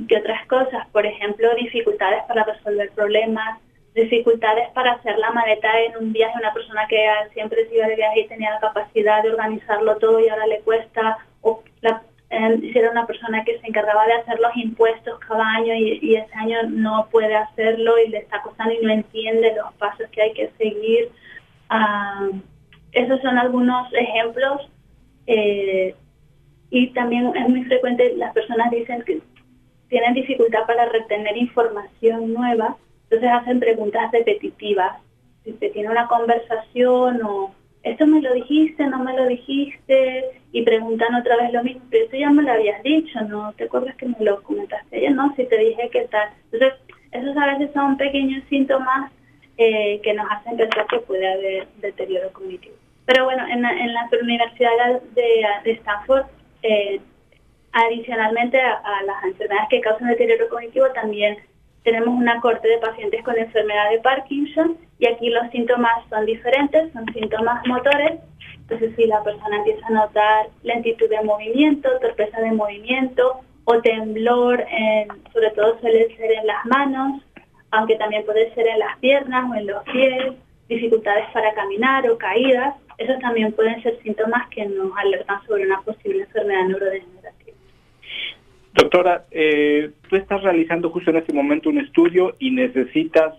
que 0.07 0.17
otras 0.17 0.45
cosas, 0.47 0.87
por 0.91 1.05
ejemplo, 1.05 1.49
dificultades 1.55 2.23
para 2.27 2.43
resolver 2.43 2.91
problemas, 2.91 3.59
dificultades 3.95 4.69
para 4.73 4.93
hacer 4.93 5.17
la 5.17 5.31
maleta 5.31 5.69
en 5.81 5.97
un 5.97 6.13
viaje, 6.13 6.37
una 6.37 6.53
persona 6.53 6.85
que 6.87 7.03
siempre 7.33 7.67
se 7.67 7.75
iba 7.75 7.87
de 7.87 7.95
viaje 7.95 8.19
y 8.21 8.27
tenía 8.27 8.51
la 8.51 8.59
capacidad 8.59 9.23
de 9.23 9.31
organizarlo 9.31 9.97
todo 9.97 10.19
y 10.19 10.29
ahora 10.29 10.45
le 10.45 10.59
cuesta, 10.59 11.17
o 11.41 11.63
la, 11.81 12.03
si 12.29 12.77
era 12.77 12.91
una 12.91 13.05
persona 13.05 13.43
que 13.45 13.59
se 13.59 13.67
encargaba 13.67 14.05
de 14.05 14.13
hacer 14.13 14.39
los 14.39 14.55
impuestos 14.57 15.17
cada 15.19 15.45
año 15.55 15.73
y, 15.73 16.15
ese 16.15 16.33
año 16.35 16.63
no 16.69 17.07
puede 17.09 17.35
hacerlo 17.35 17.97
y 17.99 18.09
le 18.09 18.17
está 18.19 18.41
costando 18.41 18.73
y 18.73 18.85
no 18.85 18.91
entiende 18.91 19.55
los 19.55 19.73
pasos 19.75 20.09
que 20.11 20.21
hay 20.21 20.33
que 20.33 20.49
seguir. 20.57 21.09
Ah, 21.69 22.27
esos 22.91 23.21
son 23.21 23.37
algunos 23.37 23.87
ejemplos. 23.93 24.69
Eh, 25.27 25.95
y 26.69 26.87
también 26.87 27.33
es 27.35 27.47
muy 27.47 27.63
frecuente, 27.63 28.13
las 28.17 28.33
personas 28.33 28.71
dicen 28.71 29.01
que 29.03 29.21
tienen 29.87 30.13
dificultad 30.13 30.65
para 30.65 30.85
retener 30.89 31.37
información 31.37 32.33
nueva, 32.33 32.75
entonces 33.03 33.29
hacen 33.31 33.59
preguntas 33.59 34.11
repetitivas. 34.11 34.97
Si 35.43 35.53
se 35.53 35.69
tiene 35.69 35.89
una 35.89 36.07
conversación 36.07 37.21
o 37.23 37.51
esto 37.83 38.05
me 38.05 38.21
lo 38.21 38.33
dijiste, 38.33 38.85
no 38.87 38.99
me 38.99 39.13
lo 39.13 39.27
dijiste, 39.27 40.41
y 40.57 40.63
preguntan 40.63 41.13
otra 41.13 41.37
vez 41.37 41.53
lo 41.53 41.63
mismo, 41.63 41.83
pero 41.91 42.05
esto 42.05 42.17
ya 42.17 42.31
me 42.31 42.41
lo 42.41 42.51
habías 42.51 42.81
dicho, 42.81 43.21
¿no? 43.21 43.53
¿Te 43.53 43.65
acuerdas 43.65 43.95
que 43.95 44.07
me 44.07 44.15
lo 44.21 44.41
comentaste 44.41 44.97
ayer? 44.97 45.11
No, 45.11 45.31
si 45.35 45.45
te 45.45 45.55
dije 45.55 45.87
que 45.91 46.07
tal. 46.07 46.29
Entonces, 46.51 46.79
esos 47.11 47.37
a 47.37 47.45
veces 47.45 47.69
son 47.75 47.95
pequeños 47.95 48.43
síntomas 48.49 49.11
eh, 49.59 50.01
que 50.01 50.15
nos 50.15 50.25
hacen 50.31 50.57
pensar 50.57 50.87
que 50.87 50.97
puede 50.97 51.31
haber 51.31 51.67
deterioro 51.79 52.33
cognitivo. 52.33 52.73
Pero 53.05 53.25
bueno, 53.25 53.45
en 53.47 53.61
la, 53.61 54.09
Universidad 54.19 54.99
de, 55.13 55.45
de 55.63 55.71
Stanford, 55.73 56.25
eh, 56.63 57.01
adicionalmente 57.73 58.59
a, 58.59 58.81
a, 58.83 59.03
las 59.03 59.25
enfermedades 59.25 59.69
que 59.69 59.81
causan 59.81 60.07
deterioro 60.07 60.49
cognitivo, 60.49 60.87
también 60.89 61.37
tenemos 61.83 62.09
una 62.09 62.41
corte 62.41 62.67
de 62.67 62.79
pacientes 62.79 63.23
con 63.23 63.37
enfermedad 63.37 63.91
de 63.91 63.99
Parkinson 63.99 64.75
y 64.97 65.05
aquí 65.05 65.29
los 65.29 65.51
síntomas 65.51 66.03
son 66.09 66.25
diferentes, 66.25 66.91
son 66.93 67.05
síntomas 67.13 67.63
motores. 67.67 68.21
Entonces, 68.69 68.97
si 68.97 69.05
la 69.05 69.23
persona 69.23 69.57
empieza 69.59 69.87
a 69.87 69.91
notar 69.91 70.47
lentitud 70.63 71.09
de 71.09 71.23
movimiento, 71.23 71.89
torpeza 72.01 72.41
de 72.41 72.51
movimiento 72.51 73.39
o 73.63 73.81
temblor, 73.81 74.61
sobre 75.31 75.51
todo 75.51 75.79
suele 75.79 76.13
ser 76.17 76.31
en 76.33 76.47
las 76.47 76.65
manos, 76.65 77.21
aunque 77.71 77.95
también 77.95 78.25
puede 78.25 78.53
ser 78.53 78.67
en 78.67 78.79
las 78.79 78.97
piernas 78.99 79.49
o 79.49 79.55
en 79.55 79.67
los 79.67 79.83
pies, 79.85 80.33
dificultades 80.67 81.25
para 81.31 81.53
caminar 81.53 82.09
o 82.09 82.17
caídas, 82.17 82.75
esos 82.97 83.17
también 83.19 83.53
pueden 83.53 83.81
ser 83.83 83.97
síntomas 84.03 84.49
que 84.49 84.65
nos 84.65 84.91
alertan 84.97 85.41
sobre 85.45 85.65
una 85.65 85.79
posible 85.81 86.23
enfermedad 86.23 86.65
neurodegenerativa. 86.65 87.57
Doctora, 88.73 89.25
eh, 89.31 89.91
tú 90.09 90.17
estás 90.17 90.43
realizando 90.43 90.89
justo 90.89 91.11
en 91.11 91.17
este 91.17 91.33
momento 91.33 91.69
un 91.69 91.79
estudio 91.79 92.35
y 92.39 92.51
necesitas 92.51 93.33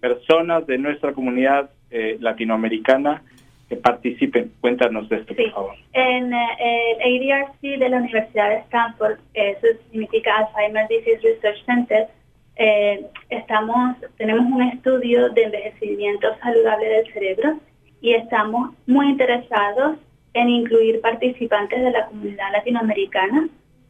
personas 0.00 0.64
de 0.66 0.78
nuestra 0.78 1.12
comunidad 1.12 1.70
eh, 1.90 2.18
latinoamericana 2.20 3.22
que 3.70 3.76
participen. 3.76 4.52
Cuéntanos 4.60 5.08
de 5.08 5.16
esto, 5.18 5.34
por 5.34 5.50
favor. 5.52 5.74
En 5.92 6.34
eh, 6.34 6.96
el 7.04 7.32
ADRC 7.32 7.78
de 7.78 7.88
la 7.88 7.98
Universidad 7.98 8.50
de 8.50 8.56
Stanford, 8.56 9.18
eso 9.32 9.66
significa 9.90 10.36
Alzheimer's 10.38 10.88
Disease 10.88 11.20
Research 11.22 11.64
Center, 11.64 12.08
eh, 12.56 13.06
estamos, 13.30 13.96
tenemos 14.18 14.44
un 14.44 14.62
estudio 14.62 15.30
de 15.30 15.44
envejecimiento 15.44 16.28
saludable 16.42 16.88
del 16.88 17.12
cerebro 17.12 17.58
y 18.02 18.12
estamos 18.14 18.74
muy 18.86 19.08
interesados 19.10 19.96
en 20.34 20.48
incluir 20.48 21.00
participantes 21.00 21.80
de 21.80 21.90
la 21.92 22.06
comunidad 22.06 22.52
latinoamericana 22.52 23.48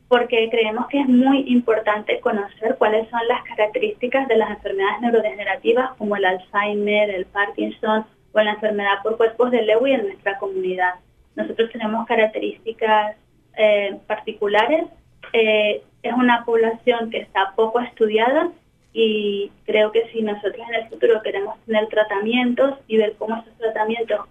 porque 0.08 0.48
creemos 0.50 0.88
que 0.88 1.00
es 1.00 1.08
muy 1.08 1.44
importante 1.46 2.20
conocer 2.20 2.76
cuáles 2.78 3.08
son 3.08 3.20
las 3.28 3.42
características 3.44 4.28
de 4.28 4.36
las 4.36 4.50
enfermedades 4.50 5.00
neurodegenerativas 5.00 5.92
como 5.96 6.16
el 6.16 6.24
Alzheimer, 6.24 7.10
el 7.10 7.26
Parkinson 7.26 8.04
o 8.32 8.40
la 8.40 8.52
enfermedad 8.52 9.02
por 9.02 9.16
cuerpos 9.16 9.50
de 9.50 9.62
Lewy 9.62 9.92
en 9.92 10.06
nuestra 10.06 10.38
comunidad. 10.38 10.94
Nosotros 11.36 11.70
tenemos 11.70 12.06
características 12.06 13.16
eh, 13.56 13.98
particulares. 14.06 14.84
Eh, 15.32 15.82
es 16.02 16.14
una 16.14 16.44
población 16.44 17.10
que 17.10 17.18
está 17.18 17.52
poco 17.56 17.80
estudiada 17.80 18.50
y 18.92 19.52
creo 19.64 19.92
que 19.92 20.08
si 20.08 20.22
nosotros 20.22 20.66
en 20.68 20.74
el 20.74 20.88
futuro 20.88 21.20
queremos 21.22 21.58
tener 21.66 21.86
tratamientos 21.88 22.78
y 22.86 22.96
ver 22.96 23.14
cómo 23.18 23.36
esos 23.36 23.56
tratamientos 23.58 24.26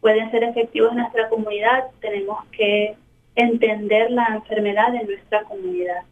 pueden 0.00 0.30
ser 0.30 0.44
efectivos 0.44 0.92
en 0.92 0.98
nuestra 0.98 1.28
comunidad, 1.28 1.84
tenemos 2.00 2.44
que 2.52 2.94
entender 3.34 4.10
la 4.10 4.26
enfermedad 4.34 4.94
en 4.94 5.06
nuestra 5.06 5.42
comunidad. 5.44 6.02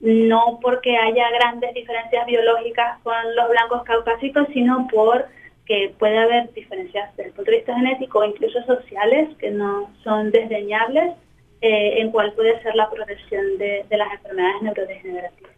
No 0.00 0.58
porque 0.60 0.96
haya 0.96 1.30
grandes 1.30 1.72
diferencias 1.74 2.26
biológicas 2.26 2.98
con 3.02 3.14
los 3.34 3.48
blancos 3.48 3.82
caucásicos, 3.84 4.46
sino 4.52 4.86
por 4.88 5.26
que 5.66 5.92
puede 5.98 6.16
haber 6.16 6.52
diferencias 6.54 7.14
desde 7.16 7.30
el 7.30 7.34
punto 7.34 7.50
de 7.50 7.56
vista 7.58 7.74
genético 7.74 8.20
o 8.20 8.24
incluso 8.24 8.62
sociales 8.62 9.36
que 9.38 9.50
no 9.50 9.90
son 10.02 10.30
desdeñables 10.30 11.14
eh, 11.60 12.00
en 12.00 12.10
cuál 12.10 12.32
puede 12.32 12.60
ser 12.62 12.74
la 12.74 12.88
progresión 12.88 13.58
de, 13.58 13.84
las 13.90 14.12
enfermedades 14.12 14.62
neurodegenerativas. 14.62 15.52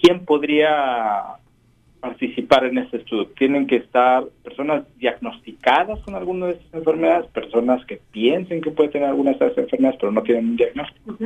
¿Quién 0.00 0.24
podría 0.24 1.36
participar 2.00 2.66
en 2.66 2.78
este 2.78 2.98
estudio? 2.98 3.28
¿Tienen 3.36 3.66
que 3.66 3.76
estar 3.76 4.24
personas 4.44 4.84
diagnosticadas 4.98 6.00
con 6.00 6.14
alguna 6.14 6.46
de 6.46 6.52
estas 6.52 6.74
enfermedades, 6.74 7.30
personas 7.30 7.84
que 7.86 8.00
piensen 8.10 8.60
que 8.60 8.70
puede 8.70 8.90
tener 8.90 9.08
alguna 9.08 9.30
de 9.30 9.36
estas 9.36 9.58
enfermedades 9.58 9.98
pero 10.00 10.12
no 10.12 10.22
tienen 10.22 10.50
un 10.50 10.56
diagnóstico? 10.56 11.16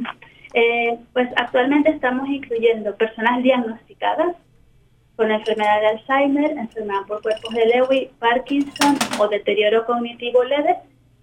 Eh, 0.54 0.96
pues 1.12 1.28
actualmente 1.36 1.90
estamos 1.90 2.28
incluyendo 2.28 2.94
personas 2.96 3.42
diagnosticadas 3.42 4.36
con 5.16 5.30
enfermedad 5.30 5.80
de 5.80 5.86
Alzheimer, 5.86 6.50
enfermedad 6.52 7.06
por 7.08 7.22
cuerpos 7.22 7.54
de 7.54 7.66
Lewy, 7.66 8.10
Parkinson 8.18 8.96
o 9.18 9.28
deterioro 9.28 9.86
cognitivo 9.86 10.44
leve. 10.44 10.76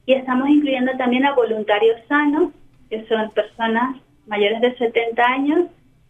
Y 0.05 0.13
estamos 0.13 0.49
incluyendo 0.49 0.91
también 0.97 1.25
a 1.25 1.33
voluntarios 1.33 2.01
sanos, 2.07 2.51
que 2.89 3.05
son 3.05 3.31
personas 3.31 3.97
mayores 4.25 4.61
de 4.61 4.75
70 4.75 5.23
años 5.23 5.65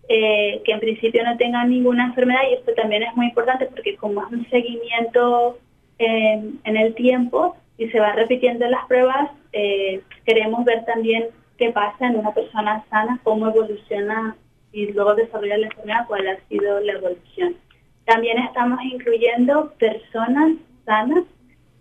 eh, 0.09 0.61
que 0.65 0.73
en 0.73 0.79
principio 0.81 1.23
no 1.23 1.37
tengan 1.37 1.69
ninguna 1.69 2.05
enfermedad. 2.05 2.41
Y 2.49 2.55
esto 2.55 2.73
también 2.73 3.03
es 3.03 3.15
muy 3.15 3.27
importante 3.27 3.65
porque 3.67 3.95
como 3.95 4.21
es 4.25 4.31
un 4.31 4.49
seguimiento 4.49 5.59
eh, 5.99 6.51
en 6.63 6.77
el 6.77 6.93
tiempo 6.93 7.55
y 7.77 7.89
se 7.89 7.99
va 7.99 8.11
repitiendo 8.13 8.67
las 8.67 8.85
pruebas, 8.87 9.31
eh, 9.53 10.01
queremos 10.25 10.65
ver 10.65 10.85
también 10.85 11.27
qué 11.57 11.71
pasa 11.71 12.07
en 12.07 12.17
una 12.17 12.33
persona 12.33 12.83
sana, 12.89 13.19
cómo 13.23 13.47
evoluciona 13.47 14.35
y 14.71 14.91
luego 14.91 15.15
desarrolla 15.15 15.57
la 15.57 15.67
enfermedad, 15.67 16.05
cuál 16.07 16.27
ha 16.27 16.37
sido 16.49 16.79
la 16.81 16.93
evolución. 16.93 17.55
También 18.05 18.37
estamos 18.39 18.79
incluyendo 18.83 19.73
personas 19.79 20.53
sanas 20.85 21.23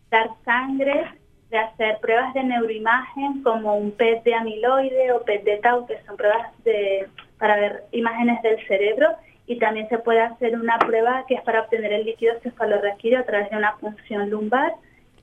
dar 0.10 0.32
sangre, 0.44 1.06
de 1.50 1.58
hacer 1.58 1.98
pruebas 2.00 2.34
de 2.34 2.44
neuroimagen 2.44 3.42
como 3.44 3.76
un 3.76 3.92
PET 3.92 4.24
de 4.24 4.36
amiloide 4.36 5.12
o 5.14 5.24
PET 5.24 5.44
de 5.44 5.58
tau, 5.58 5.86
que 5.86 6.00
son 6.06 6.18
pruebas 6.18 6.48
de, 6.64 7.08
para 7.38 7.56
ver 7.56 7.84
imágenes 7.92 8.42
del 8.42 8.60
cerebro 8.68 9.10
y 9.50 9.58
también 9.58 9.90
se 9.90 9.98
puede 9.98 10.22
hacer 10.22 10.56
una 10.56 10.78
prueba 10.78 11.26
que 11.28 11.34
es 11.34 11.42
para 11.42 11.62
obtener 11.62 11.92
el 11.92 12.06
líquido 12.06 12.36
cefalorraquídeo 12.44 13.20
a 13.20 13.24
través 13.24 13.50
de 13.50 13.58
una 13.58 13.76
punción 13.78 14.30
lumbar 14.30 14.74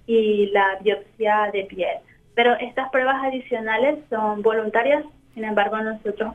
y 0.04 0.47
la 0.47 0.78
biopsia 0.83 1.49
de 1.52 1.62
piel. 1.62 1.99
Pero 2.35 2.54
estas 2.59 2.90
pruebas 2.90 3.23
adicionales 3.23 4.00
son 4.11 4.42
voluntarias, 4.42 5.04
sin 5.33 5.45
embargo 5.45 5.80
nosotros 5.80 6.35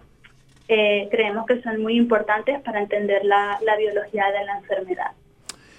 eh, 0.69 1.09
creemos 1.11 1.45
que 1.45 1.61
son 1.63 1.81
muy 1.81 1.97
importantes 1.97 2.61
para 2.61 2.79
entender 2.79 3.25
la, 3.25 3.59
biología 3.77 4.23
de 4.31 4.45
la 4.45 4.59
enfermedad. 4.59 5.11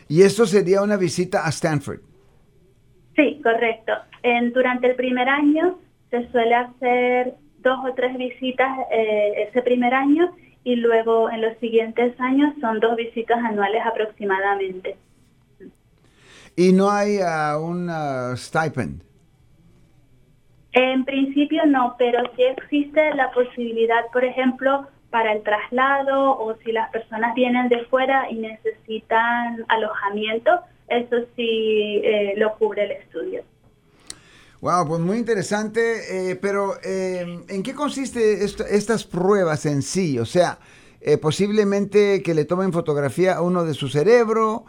¿Y 0.07 0.23
esto 0.23 0.45
sería 0.45 0.83
una 0.83 0.99
visita 0.99 1.47
a 1.47 1.49
Stanford? 1.49 2.01
Sí, 3.17 3.41
correcto. 3.43 3.95
En, 4.23 4.53
durante 4.53 4.87
el 4.87 4.97
primer 4.97 5.31
año 5.31 5.79
se 6.11 6.31
suele 6.31 6.57
hacer 6.57 7.37
dos 7.61 7.79
o 7.87 7.95
tres 7.95 8.19
visitas 8.19 8.69
eh, 8.91 9.49
ese 9.49 9.63
primer 9.63 9.95
año 9.95 10.31
y 10.65 10.77
luego 10.77 11.31
en 11.31 11.41
los 11.41 11.57
siguientes 11.59 12.19
años 12.21 12.55
son 12.61 12.81
dos 12.81 12.97
visitas 12.97 13.39
anuales 13.39 13.83
aproximadamente. 13.85 14.97
¿Y 16.57 16.73
no 16.73 16.91
hay 16.91 17.19
uh, 17.19 17.59
un 17.59 17.89
uh, 17.89 18.37
stipend? 18.37 19.03
En 20.73 21.05
principio 21.05 21.67
no, 21.67 21.97
pero 21.99 22.23
sí 22.37 22.43
existe 22.43 23.15
la 23.15 23.31
posibilidad, 23.33 24.07
por 24.13 24.25
ejemplo, 24.25 24.87
para 25.11 25.33
el 25.33 25.43
traslado 25.43 26.39
o 26.39 26.57
si 26.65 26.73
las 26.73 26.91
personas 26.91 27.35
vienen 27.35 27.69
de 27.69 27.85
fuera 27.85 28.31
y 28.31 28.37
necesitan 28.37 29.65
alojamiento, 29.69 30.61
eso 30.89 31.17
sí 31.37 32.01
eh, 32.03 32.35
lo 32.37 32.55
cubre 32.57 32.85
el 32.85 32.93
estudio. 32.93 33.45
Wow, 34.63 34.87
pues 34.87 35.01
muy 35.01 35.17
interesante, 35.17 36.31
eh, 36.31 36.37
pero 36.37 36.75
eh, 36.85 37.41
¿en 37.49 37.65
qué 37.65 37.75
consiste 37.75 38.45
estas 38.45 39.03
pruebas 39.03 39.67
en 39.67 39.83
sí? 39.83 40.21
O 40.21 40.25
sea, 40.25 40.61
eh, 41.01 41.19
posiblemente 41.19 42.23
que 42.23 42.33
le 42.33 42.45
tomen 42.45 42.73
fotografía 42.73 43.35
a 43.35 43.43
uno 43.43 43.65
de 43.65 43.75
su 43.75 43.89
cerebro, 43.89 44.65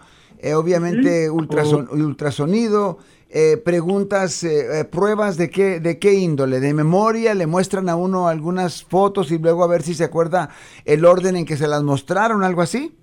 obviamente 0.55 1.29
ultrasonido, 1.29 2.97
preguntas, 3.63 4.43
pruebas 4.91 5.37
de 5.37 5.51
qué, 5.51 5.79
de 5.79 5.99
qué 5.99 6.15
índole, 6.15 6.59
de 6.59 6.73
memoria, 6.73 7.35
le 7.35 7.45
muestran 7.45 7.87
a 7.87 7.95
uno 7.95 8.27
algunas 8.27 8.83
fotos 8.83 9.31
y 9.31 9.37
luego 9.37 9.63
a 9.63 9.67
ver 9.67 9.83
si 9.83 9.93
se 9.93 10.05
acuerda 10.05 10.49
el 10.85 11.05
orden 11.05 11.35
en 11.35 11.45
que 11.45 11.55
se 11.55 11.67
las 11.67 11.83
mostraron, 11.83 12.43
algo 12.43 12.63
así. 12.63 12.97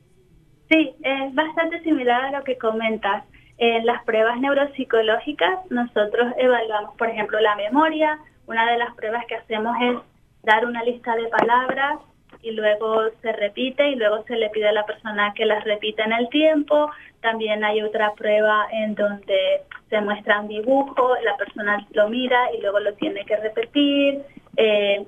Sí, 0.68 0.90
es 1.03 1.35
bastante 1.37 1.81
similar 1.85 2.35
a 2.35 2.38
lo 2.38 2.44
que 2.44 2.59
comentas. 2.59 3.24
En 3.61 3.85
las 3.85 4.03
pruebas 4.05 4.40
neuropsicológicas 4.40 5.70
nosotros 5.70 6.33
evaluamos, 6.38 6.96
por 6.96 7.11
ejemplo, 7.11 7.38
la 7.40 7.57
memoria. 7.57 8.18
Una 8.46 8.64
de 8.64 8.79
las 8.79 8.94
pruebas 8.94 9.27
que 9.27 9.35
hacemos 9.35 9.77
es 9.83 9.99
dar 10.42 10.64
una 10.64 10.83
lista 10.83 11.14
de 11.14 11.29
palabras 11.29 11.99
y 12.40 12.53
luego 12.53 13.11
se 13.20 13.33
repite 13.33 13.87
y 13.90 13.96
luego 13.96 14.23
se 14.23 14.37
le 14.37 14.49
pide 14.49 14.68
a 14.68 14.73
la 14.73 14.87
persona 14.87 15.35
que 15.35 15.44
las 15.44 15.62
repita 15.64 16.05
en 16.05 16.14
el 16.14 16.31
tiempo. 16.31 16.90
También 17.20 17.62
hay 17.62 17.83
otra 17.83 18.14
prueba 18.14 18.66
en 18.73 18.94
donde 18.94 19.61
se 19.90 20.01
muestra 20.01 20.40
un 20.40 20.49
dibujo, 20.49 21.16
la 21.23 21.37
persona 21.37 21.87
lo 21.90 22.09
mira 22.09 22.38
y 22.57 22.62
luego 22.62 22.81
lo 22.81 22.94
tiene 22.94 23.27
que 23.27 23.37
repetir. 23.37 24.23
Eh, 24.57 25.05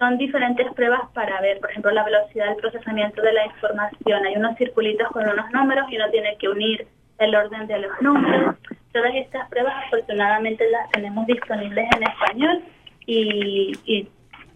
son 0.00 0.18
diferentes 0.18 0.66
pruebas 0.72 1.02
para 1.14 1.40
ver, 1.40 1.60
por 1.60 1.70
ejemplo, 1.70 1.92
la 1.92 2.02
velocidad 2.02 2.46
del 2.46 2.56
procesamiento 2.56 3.22
de 3.22 3.32
la 3.32 3.46
información. 3.46 4.26
Hay 4.26 4.34
unos 4.34 4.56
circulitos 4.56 5.06
con 5.10 5.28
unos 5.28 5.48
números 5.52 5.86
y 5.88 5.94
uno 5.94 6.10
tiene 6.10 6.36
que 6.36 6.48
unir 6.48 6.88
el 7.20 7.34
orden 7.34 7.66
de 7.66 7.78
los 7.78 7.92
números. 8.00 8.56
Todas 8.92 9.14
estas 9.14 9.48
pruebas 9.48 9.74
afortunadamente 9.86 10.68
las 10.70 10.90
tenemos 10.90 11.26
disponibles 11.26 11.86
en 11.96 12.02
español 12.02 12.64
y, 13.06 14.08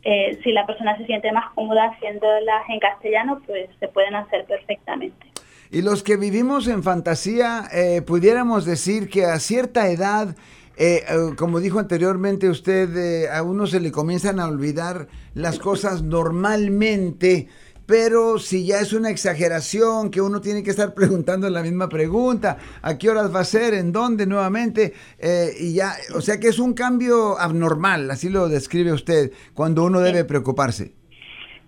eh, 0.02 0.38
si 0.42 0.52
la 0.52 0.66
persona 0.66 0.96
se 0.98 1.06
siente 1.06 1.30
más 1.32 1.52
cómoda 1.54 1.90
haciéndolas 1.90 2.62
en 2.68 2.80
castellano, 2.80 3.40
pues 3.46 3.70
se 3.78 3.88
pueden 3.88 4.14
hacer 4.14 4.44
perfectamente. 4.46 5.26
Y 5.70 5.82
los 5.82 6.02
que 6.02 6.16
vivimos 6.16 6.68
en 6.68 6.82
fantasía, 6.82 7.64
eh, 7.72 8.02
pudiéramos 8.02 8.64
decir 8.64 9.08
que 9.08 9.24
a 9.24 9.38
cierta 9.38 9.88
edad, 9.88 10.36
eh, 10.76 11.02
como 11.36 11.60
dijo 11.60 11.78
anteriormente 11.78 12.48
usted, 12.48 13.28
a 13.30 13.42
uno 13.42 13.66
se 13.66 13.80
le 13.80 13.92
comienzan 13.92 14.40
a 14.40 14.48
olvidar 14.48 15.06
las 15.34 15.58
cosas 15.58 16.02
normalmente 16.02 17.48
pero 17.86 18.38
si 18.38 18.66
ya 18.66 18.80
es 18.80 18.92
una 18.92 19.10
exageración 19.10 20.10
que 20.10 20.20
uno 20.20 20.40
tiene 20.40 20.62
que 20.62 20.70
estar 20.70 20.94
preguntando 20.94 21.48
la 21.50 21.62
misma 21.62 21.88
pregunta, 21.88 22.56
¿a 22.82 22.98
qué 22.98 23.10
horas 23.10 23.34
va 23.34 23.40
a 23.40 23.44
ser? 23.44 23.74
¿En 23.74 23.92
dónde 23.92 24.26
nuevamente? 24.26 24.92
Eh, 25.18 25.50
y 25.58 25.74
ya, 25.74 25.92
o 26.14 26.20
sea 26.20 26.38
que 26.40 26.48
es 26.48 26.58
un 26.58 26.74
cambio 26.74 27.38
abnormal, 27.38 28.10
así 28.10 28.28
lo 28.28 28.48
describe 28.48 28.92
usted, 28.92 29.32
cuando 29.54 29.84
uno 29.84 30.00
debe 30.00 30.24
preocuparse. 30.24 30.92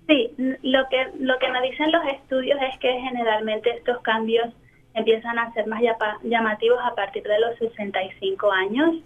Sí, 0.06 0.30
lo 0.38 0.88
que, 0.88 1.04
lo 1.18 1.36
que 1.38 1.48
nos 1.50 1.62
dicen 1.62 1.90
los 1.90 2.04
estudios 2.14 2.58
es 2.72 2.78
que 2.78 2.92
generalmente 2.92 3.70
estos 3.70 4.00
cambios 4.02 4.54
empiezan 4.94 5.38
a 5.38 5.52
ser 5.52 5.66
más 5.66 5.82
llamativos 6.22 6.78
a 6.82 6.94
partir 6.94 7.22
de 7.24 7.38
los 7.40 7.58
65 7.58 8.50
años 8.50 8.96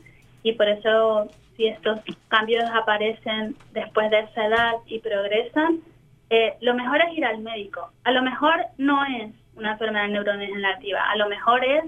y 0.43 0.53
por 0.53 0.69
eso 0.69 1.29
si 1.57 1.67
estos 1.67 2.01
cambios 2.29 2.65
aparecen 2.73 3.57
después 3.73 4.11
de 4.11 4.21
esa 4.21 4.47
edad 4.47 4.73
y 4.87 4.99
progresan, 5.01 5.81
eh, 6.31 6.55
lo 6.61 6.75
mejor 6.75 7.03
es 7.03 7.19
ir 7.19 7.25
al 7.25 7.39
médico. 7.39 7.91
A 8.05 8.13
lo 8.13 8.23
mejor 8.23 8.55
no 8.79 9.05
es 9.05 9.33
una 9.57 9.73
enfermedad 9.73 10.09
neurodegenerativa, 10.09 11.11
a 11.11 11.17
lo 11.17 11.29
mejor 11.29 11.65
es 11.65 11.85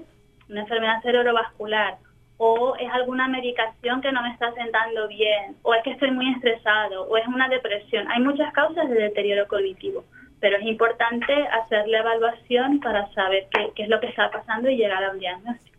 una 0.49 0.61
enfermedad 0.61 1.01
cerebrovascular 1.01 1.97
o 2.37 2.75
es 2.75 2.91
alguna 2.91 3.27
medicación 3.29 4.01
que 4.01 4.11
no 4.11 4.21
me 4.21 4.31
está 4.31 4.51
sentando 4.53 5.07
bien, 5.07 5.55
o 5.61 5.73
es 5.73 5.83
que 5.83 5.91
estoy 5.91 6.11
muy 6.11 6.29
estresado, 6.33 7.03
o 7.03 7.15
es 7.15 7.25
una 7.27 7.47
depresión. 7.47 8.09
Hay 8.11 8.21
muchas 8.21 8.51
causas 8.53 8.89
de 8.89 8.95
deterioro 8.95 9.47
cognitivo, 9.47 10.03
pero 10.41 10.57
es 10.57 10.63
importante 10.63 11.33
hacer 11.47 11.87
la 11.87 11.99
evaluación 11.99 12.79
para 12.81 13.07
saber 13.13 13.47
qué, 13.51 13.71
qué 13.75 13.83
es 13.83 13.89
lo 13.89 13.99
que 14.01 14.07
está 14.07 14.29
pasando 14.29 14.69
y 14.69 14.75
llegar 14.75 15.03
a 15.03 15.11
un 15.11 15.19
diagnóstico. 15.19 15.72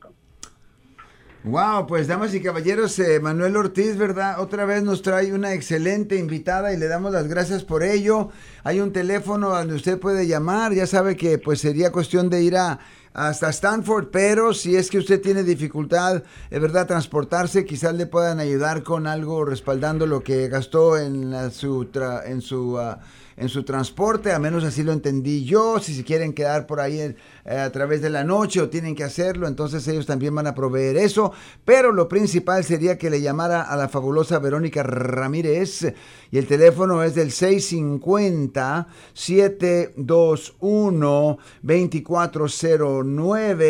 Wow, 1.45 1.87
pues 1.87 2.07
damas 2.07 2.33
y 2.33 2.41
caballeros, 2.41 2.99
eh, 2.99 3.21
Manuel 3.21 3.59
Ortiz, 3.59 3.99
¿verdad? 3.99 4.41
Otra 4.41 4.65
vez 4.65 4.83
nos 4.83 5.03
trae 5.03 5.31
una 5.35 5.53
excelente 5.53 6.17
invitada 6.17 6.73
y 6.73 6.79
le 6.79 6.89
damos 6.89 7.13
las 7.13 7.29
gracias 7.29 7.65
por 7.65 7.83
ello. 7.83 8.31
Hay 8.63 8.81
un 8.81 8.95
teléfono 8.95 9.51
donde 9.51 9.75
usted 9.75 9.99
puede 10.01 10.27
llamar, 10.27 10.73
ya 10.73 10.87
sabe 10.87 11.17
que 11.19 11.37
pues 11.37 11.61
sería 11.61 11.93
cuestión 11.93 12.31
de 12.31 12.41
ir 12.41 12.57
a 12.57 12.79
hasta 13.15 13.49
Stanford, 13.51 14.09
pero 14.11 14.53
si 14.53 14.77
es 14.77 14.91
que 14.91 14.99
usted 14.99 15.23
tiene 15.23 15.45
dificultad, 15.45 16.25
es 16.51 16.61
verdad, 16.61 16.89
transportarse, 16.89 17.65
quizás 17.65 17.95
le 17.95 18.07
puedan 18.07 18.41
ayudar 18.41 18.83
con 18.83 19.07
algo 19.07 19.45
respaldando 19.45 20.07
lo 20.07 20.23
que 20.23 20.49
gastó 20.49 20.99
en 20.99 21.33
su 21.53 21.89
en 22.27 22.43
su 22.43 22.79
ah, 22.79 22.99
en 23.37 23.49
su 23.49 23.65
transporte, 23.65 24.33
a 24.33 24.39
menos 24.39 24.63
así 24.65 24.83
lo 24.83 24.93
entendí 24.93 25.45
yo, 25.45 25.79
si 25.81 25.95
se 25.95 26.05
quieren 26.05 26.33
quedar 26.33 26.67
por 26.67 26.81
ahí 26.81 27.01
eh, 27.01 27.17
a 27.45 27.71
través 27.73 28.01
de 28.01 28.11
la 28.11 28.23
noche 28.23 28.61
o 28.61 28.69
tienen 28.69 28.95
que 28.95 29.03
hacerlo, 29.03 29.49
entonces 29.49 29.89
ellos 29.89 30.07
también 30.07 30.33
van 30.35 30.47
a 30.47 30.55
proveer 30.55 30.97
eso, 30.97 31.33
pero 31.65 31.91
lo 31.93 32.09
principal 32.09 32.63
sería 32.65 32.97
que 32.97 33.11
le 33.11 33.21
llamara 33.21 33.63
a 33.63 33.77
la 33.77 33.89
fabulosa 33.89 34.39
Verónica 34.39 34.85
Ramírez 34.85 35.93
y 36.31 36.39
el 36.39 36.47
teléfono 36.47 37.03
es 37.03 37.17
del 37.17 37.33
650 37.33 38.87
721 39.13 41.39
2409, 41.63 43.04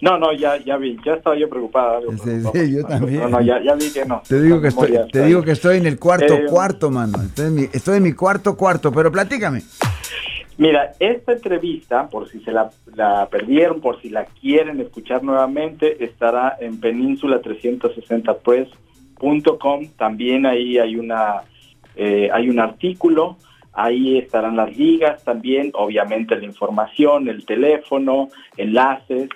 No, 0.00 0.16
no, 0.16 0.32
ya, 0.32 0.56
ya 0.58 0.76
vi, 0.76 0.96
ya 1.04 1.14
estaba 1.14 1.36
yo 1.36 1.48
preocupado. 1.48 2.12
Sí, 2.12 2.40
sí, 2.52 2.76
yo 2.76 2.84
también. 2.86 3.22
No, 3.22 3.28
no, 3.28 3.40
ya, 3.40 3.60
ya, 3.60 3.74
vi 3.74 3.90
que 3.90 4.04
no. 4.04 4.22
Te 4.28 4.40
digo 4.40 4.60
que, 4.60 4.68
estoy, 4.68 4.96
te 5.10 5.24
digo 5.24 5.42
que 5.42 5.50
estoy 5.50 5.78
en 5.78 5.86
el 5.86 5.98
cuarto 5.98 6.34
eh, 6.34 6.46
cuarto, 6.48 6.90
mano. 6.90 7.20
Estoy 7.20 7.46
en, 7.46 7.54
mi, 7.54 7.62
estoy 7.72 7.96
en 7.96 8.04
mi 8.04 8.12
cuarto 8.12 8.56
cuarto, 8.56 8.92
pero 8.92 9.10
platícame. 9.10 9.62
Mira, 10.56 10.92
esta 11.00 11.32
entrevista, 11.32 12.08
por 12.08 12.28
si 12.30 12.40
se 12.40 12.52
la, 12.52 12.70
la, 12.94 13.28
perdieron, 13.28 13.80
por 13.80 14.00
si 14.00 14.10
la 14.10 14.24
quieren 14.24 14.80
escuchar 14.80 15.24
nuevamente, 15.24 16.04
estará 16.04 16.56
en 16.60 16.80
península360press.com. 19.18 19.88
También 19.96 20.46
ahí 20.46 20.78
hay 20.78 20.96
una 20.96 21.42
eh, 21.96 22.28
hay 22.32 22.48
un 22.48 22.60
artículo 22.60 23.36
Ahí 23.80 24.18
estarán 24.18 24.56
las 24.56 24.76
ligas 24.76 25.22
también, 25.22 25.70
obviamente 25.72 26.34
la 26.36 26.44
información, 26.44 27.28
el 27.28 27.46
teléfono, 27.46 28.28
enlaces, 28.56 29.28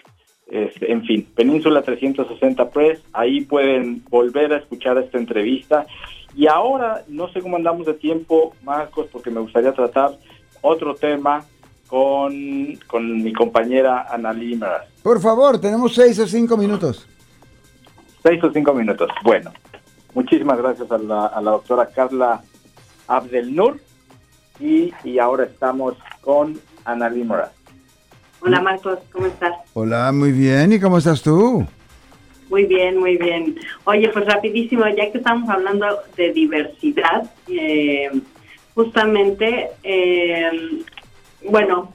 en 0.48 1.04
fin, 1.04 1.28
Península 1.36 1.82
360 1.82 2.70
Press, 2.70 3.00
ahí 3.12 3.42
pueden 3.42 4.02
volver 4.10 4.52
a 4.52 4.56
escuchar 4.56 4.98
esta 4.98 5.16
entrevista. 5.16 5.86
Y 6.34 6.48
ahora, 6.48 7.04
no 7.06 7.28
sé 7.28 7.40
cómo 7.40 7.56
andamos 7.56 7.86
de 7.86 7.94
tiempo, 7.94 8.56
Marcos, 8.64 9.06
porque 9.12 9.30
me 9.30 9.38
gustaría 9.38 9.72
tratar 9.72 10.18
otro 10.60 10.96
tema 10.96 11.44
con, 11.86 12.76
con 12.88 13.22
mi 13.22 13.32
compañera 13.32 14.08
Ana 14.10 14.32
Limeras. 14.32 14.86
Por 15.04 15.20
favor, 15.20 15.60
tenemos 15.60 15.94
seis 15.94 16.18
o 16.18 16.26
cinco 16.26 16.56
minutos. 16.56 17.08
Seis 18.24 18.42
o 18.42 18.52
cinco 18.52 18.74
minutos. 18.74 19.08
Bueno, 19.22 19.52
muchísimas 20.14 20.58
gracias 20.58 20.90
a 20.90 20.98
la, 20.98 21.26
a 21.26 21.40
la 21.40 21.50
doctora 21.52 21.86
Carla 21.86 22.42
Abdelnur 23.08 23.80
y, 24.60 25.18
ahora 25.18 25.44
estamos 25.44 25.94
con 26.20 26.58
Ana 26.84 27.08
Limora. 27.08 27.52
Hola 28.40 28.60
Marcos, 28.60 28.98
¿cómo 29.12 29.26
estás? 29.26 29.54
Hola, 29.74 30.10
muy 30.12 30.32
bien. 30.32 30.72
¿Y 30.72 30.80
cómo 30.80 30.98
estás 30.98 31.22
tú? 31.22 31.66
Muy 32.48 32.66
bien, 32.66 32.98
muy 32.98 33.16
bien. 33.16 33.56
Oye, 33.84 34.08
pues 34.10 34.26
rapidísimo, 34.26 34.86
ya 34.88 35.10
que 35.10 35.18
estamos 35.18 35.48
hablando 35.48 35.86
de 36.16 36.32
diversidad, 36.32 37.30
eh, 37.48 38.10
justamente, 38.74 39.70
eh, 39.82 40.82
bueno, 41.48 41.94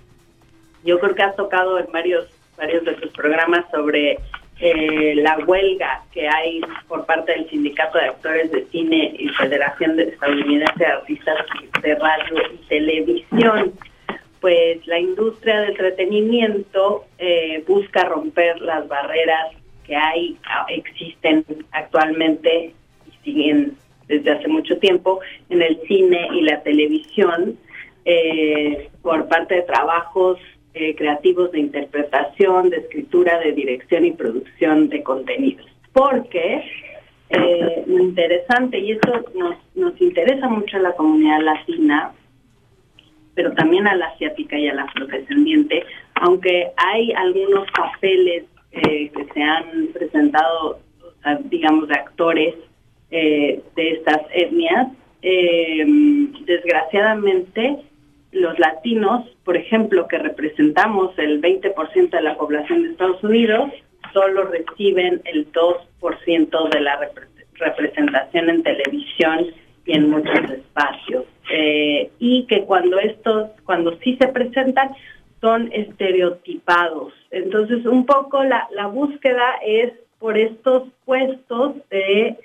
yo 0.84 0.99
creo 0.99 1.15
que 1.15 1.23
has 1.23 1.36
tocado 1.36 1.77
en 1.80 1.91
varios, 1.91 2.27
varios 2.58 2.84
de 2.86 2.93
tus 2.93 3.12
programas 3.12 3.65
sobre 3.71 4.19
eh, 4.60 5.15
la 5.15 5.38
huelga 5.46 6.04
que 6.12 6.28
hay 6.28 6.62
por 6.88 7.06
parte 7.06 7.32
del 7.32 7.50
Sindicato 7.50 7.98
de 7.98 8.06
Actores 8.06 8.52
de 8.52 8.65
Cine 8.65 9.15
y 9.17 9.30
Federación 9.30 9.96
de 9.98 10.04
Estadounidense 10.04 10.74
de 10.80 10.86
Artistas 10.86 11.38
de 11.82 11.96
Radio 11.96 12.36
y 12.54 12.67
Televisión, 12.67 13.74
pues 14.41 14.86
la 14.88 15.00
industria 15.00 15.62
del 15.62 15.70
entretenimiento 15.72 17.06
eh, 17.20 17.63
busca 17.67 18.06
romper 18.06 18.60
las 18.62 18.88
barreras 18.88 19.54
que 19.86 19.96
hay, 19.96 20.38
ah, 20.46 20.65
existen 20.70 21.46
actualmente 21.72 22.74
y 23.06 23.24
siguen 23.24 23.78
desde 24.08 24.32
hace 24.32 24.48
mucho 24.48 24.78
tiempo 24.78 25.20
en 25.50 25.62
el 25.62 25.80
cine 25.88 26.30
y 26.34 26.41
la 26.41 26.62
televisión 26.62 27.58
eh, 28.06 28.89
por 29.02 29.28
parte 29.28 29.56
de 29.56 29.62
trabajos 29.63 30.39
eh, 30.80 30.96
creativos 30.96 31.52
de 31.52 31.60
interpretación, 31.60 32.70
de 32.70 32.78
escritura, 32.78 33.40
de 33.40 33.52
dirección 33.52 34.06
y 34.06 34.12
producción 34.12 34.90
de 34.90 35.02
contenidos. 35.02 35.66
Porque 35.92 36.63
eh, 37.30 37.84
lo 37.88 38.00
interesante, 38.04 38.78
y 38.78 38.92
esto 38.92 39.26
nos, 39.34 40.00
interesa 40.00 40.48
mucho 40.48 40.78
a 40.78 40.82
la 40.82 40.94
comunidad 40.94 41.42
latina, 41.42 42.12
pero 43.34 43.54
también 43.54 43.88
a 43.88 43.96
la 43.96 44.06
asiática 44.08 44.58
y 44.58 44.68
a 44.68 44.76
la 44.76 44.84
afrodescendiente, 44.84 45.84
aunque 46.16 46.72
hay 46.78 47.12
algunos 47.13 47.68
papeles 47.72 48.46
eh, 48.72 49.10
que 49.10 49.26
se 49.34 49.42
han 49.42 49.88
presentado, 49.94 50.80
digamos, 51.46 51.88
de 51.88 51.96
actores 51.96 52.56
de 53.10 53.62
estas 53.76 54.22
etnias, 54.32 54.90
desgraciadamente 56.46 57.78
los 58.32 58.58
latinos, 58.60 59.26
por 59.44 59.58
ejemplo, 59.58 60.08
que 60.08 60.18
representamos 60.18 61.18
el 61.18 61.42
20% 61.42 62.10
de 62.10 62.22
la 62.22 62.36
población 62.36 62.84
de 62.84 62.90
Estados 62.90 63.24
Unidos, 63.24 63.72
solo 64.13 64.44
reciben 64.44 65.22
el 65.26 65.52
2% 65.52 66.70
de 66.70 66.82
la 66.82 67.00
representación 67.54 68.50
en 68.50 68.63
televisión 68.63 69.48
y 69.86 69.94
en 69.94 70.10
muchos 70.10 70.50
espacios. 70.50 71.26
Eh, 71.52 72.12
y 72.20 72.46
que 72.46 72.63
cuando 72.63 73.00
estos, 73.00 73.50
cuando 73.63 73.98
sí 74.00 74.18
se 74.20 74.28
presentan, 74.28 74.90
son 75.40 75.70
estereotipados. 75.72 77.13
Entonces, 77.32 77.86
un 77.86 78.06
poco 78.06 78.44
la, 78.44 78.68
la 78.72 78.88
búsqueda 78.88 79.56
es 79.66 79.94
por 80.20 80.38
estos 80.38 80.90
puestos 81.06 81.76
de 81.90 82.38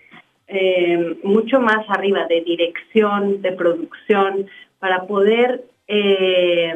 eh, 0.48 1.16
mucho 1.22 1.60
más 1.60 1.88
arriba, 1.88 2.26
de 2.28 2.42
dirección, 2.42 3.40
de 3.40 3.52
producción, 3.52 4.46
para 4.78 5.06
poder 5.06 5.64
eh, 5.94 6.74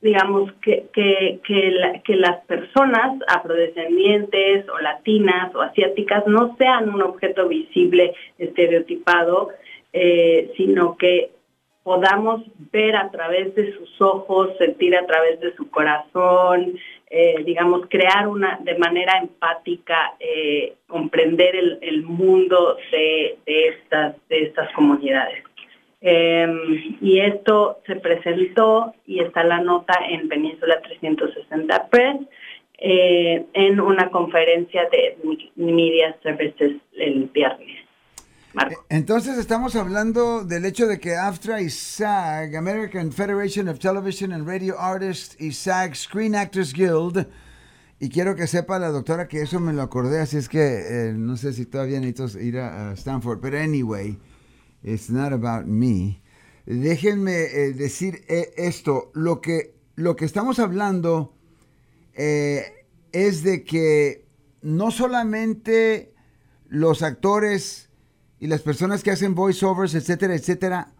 digamos, 0.00 0.52
que, 0.62 0.86
que, 0.92 2.14
las 2.14 2.44
personas 2.44 3.18
afrodescendientes 3.26 4.68
o 4.68 4.78
latinas 4.78 5.52
o 5.56 5.60
asiáticas 5.60 6.24
no 6.28 6.56
sean 6.56 6.94
un 6.94 7.02
objeto 7.02 7.48
visible 7.48 8.14
estereotipado, 8.38 9.48
eh, 9.92 10.52
sino 10.56 10.96
que 10.96 11.30
podamos 11.82 12.42
ver 12.70 12.94
a 12.94 13.10
través 13.10 13.54
de 13.56 13.72
sus 13.76 14.00
ojos, 14.00 14.56
sentir 14.58 14.94
a 14.96 15.04
través 15.06 15.40
de 15.40 15.52
su 15.56 15.68
corazón, 15.68 16.78
eh, 17.10 17.42
digamos, 17.44 17.86
crear 17.88 18.28
una 18.28 18.60
de 18.62 18.78
manera 18.78 19.18
empática, 19.18 20.14
comprender 20.86 21.56
el, 21.56 22.02
mundo 22.04 22.76
de, 22.92 23.38
estas, 23.46 24.14
de 24.28 24.42
estas 24.44 24.72
comunidades. 24.74 25.42
Em, 26.02 26.96
y 27.00 27.20
esto 27.20 27.80
se 27.86 27.96
presentó 27.96 28.94
y 29.06 29.20
está 29.20 29.44
la 29.44 29.60
nota 29.60 29.92
en 30.08 30.28
Península 30.28 30.80
360 30.80 31.88
Press 31.88 32.16
eh, 32.78 33.44
en 33.52 33.80
una 33.80 34.10
conferencia 34.10 34.88
de 34.90 35.18
Media 35.56 36.16
Services 36.22 36.76
el 36.96 37.24
viernes. 37.26 37.80
Eh, 38.54 38.74
entonces 38.88 39.36
estamos 39.36 39.76
hablando 39.76 40.42
del 40.42 40.64
hecho 40.64 40.86
de 40.86 40.98
que 40.98 41.14
AFTRA 41.14 41.60
y 41.60 41.68
SAG, 41.68 42.56
American 42.56 43.12
Federation 43.12 43.68
of 43.68 43.78
Television 43.78 44.32
and 44.32 44.48
Radio 44.48 44.76
Artists 44.78 45.36
y 45.38 45.52
SAG 45.52 45.94
Screen 45.94 46.34
Actors 46.34 46.72
Guild, 46.72 47.28
y 48.00 48.08
quiero 48.08 48.34
que 48.34 48.46
sepa 48.46 48.78
la 48.78 48.88
doctora 48.88 49.28
que 49.28 49.42
eso 49.42 49.60
me 49.60 49.74
lo 49.74 49.82
acordé, 49.82 50.20
así 50.20 50.38
es 50.38 50.48
que 50.48 50.58
eh, 50.58 51.12
no 51.12 51.36
sé 51.36 51.52
si 51.52 51.66
todavía 51.66 52.00
necesito 52.00 52.40
ir 52.40 52.58
a 52.58 52.92
Stanford, 52.94 53.40
pero 53.40 53.58
anyway, 53.58 54.16
It's 54.82 55.10
not 55.10 55.32
about 55.32 55.66
me. 55.66 56.22
Déjenme 56.66 57.42
eh, 57.42 57.72
decir 57.72 58.24
eh, 58.28 58.52
esto. 58.56 59.10
Lo 59.14 59.40
que, 59.40 59.74
lo 59.96 60.16
que 60.16 60.24
estamos 60.24 60.58
hablando 60.58 61.34
eh, 62.14 62.86
es 63.12 63.42
de 63.42 63.64
que 63.64 64.26
no 64.62 64.90
solamente 64.90 66.14
los 66.68 67.02
actores 67.02 67.90
y 68.38 68.46
las 68.46 68.62
personas 68.62 69.02
que 69.02 69.10
hacen 69.10 69.34
voiceovers, 69.34 69.94
etcétera, 69.94 70.34
etcétera, 70.34 70.94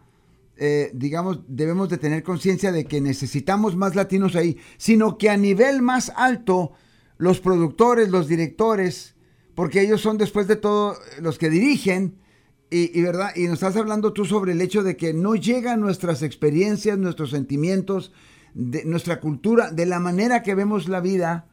digamos, 0.93 1.41
debemos 1.49 1.89
de 1.89 1.97
tener 1.97 2.23
conciencia 2.23 2.71
de 2.71 2.85
que 2.85 3.01
necesitamos 3.01 3.77
más 3.77 3.95
latinos 3.95 4.37
ahí, 4.37 4.59
sino 4.77 5.17
que 5.17 5.31
a 5.31 5.39
nivel 5.39 5.81
más 5.81 6.13
alto 6.17 6.73
los 7.17 7.41
productores, 7.41 8.11
los 8.11 8.29
directores, 8.29 9.15
porque 9.55 9.81
ellos 9.81 10.03
son 10.03 10.19
después 10.19 10.47
de 10.49 10.57
todo 10.57 10.99
los 11.19 11.39
que 11.39 11.49
dirigen, 11.49 12.21
y, 12.71 13.03
verdad, 13.03 13.31
y 13.35 13.45
nos 13.45 13.55
estás 13.55 13.77
hablando 13.77 14.13
tú 14.13 14.25
sobre 14.25 14.53
el 14.53 14.61
hecho 14.61 14.83
de 14.83 14.97
que 14.97 15.13
no 15.13 15.35
llegan 15.35 15.81
nuestras 15.81 16.23
experiencias, 16.23 16.99
nuestros 16.99 17.31
sentimientos, 17.31 18.13
de 18.55 18.85
nuestra 18.85 19.21
cultura, 19.21 19.71
de 19.71 19.87
la 19.87 19.99
manera 19.99 20.43
que 20.43 20.55
vemos 20.55 20.89
la 20.89 21.01
vida 21.01 21.47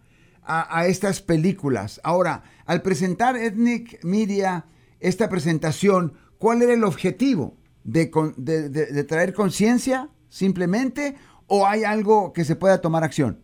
a, 0.44 0.86
estas 0.86 1.22
películas. 1.22 2.00
Ahora, 2.04 2.44
al 2.66 2.82
presentar 2.82 3.36
Ethnic 3.36 4.04
Media 4.04 4.66
esta 5.00 5.30
presentación, 5.30 6.14
¿cuál 6.38 6.62
era 6.62 6.74
el 6.74 6.84
objetivo? 6.84 7.56
¿De, 7.84 8.12
de 8.38 9.04
traer 9.04 9.34
conciencia 9.34 10.10
simplemente 10.30 11.16
o 11.48 11.66
hay 11.66 11.84
algo 11.84 12.34
que 12.34 12.44
se 12.44 12.56
pueda 12.56 12.82
tomar 12.82 13.04
acción? 13.04 13.40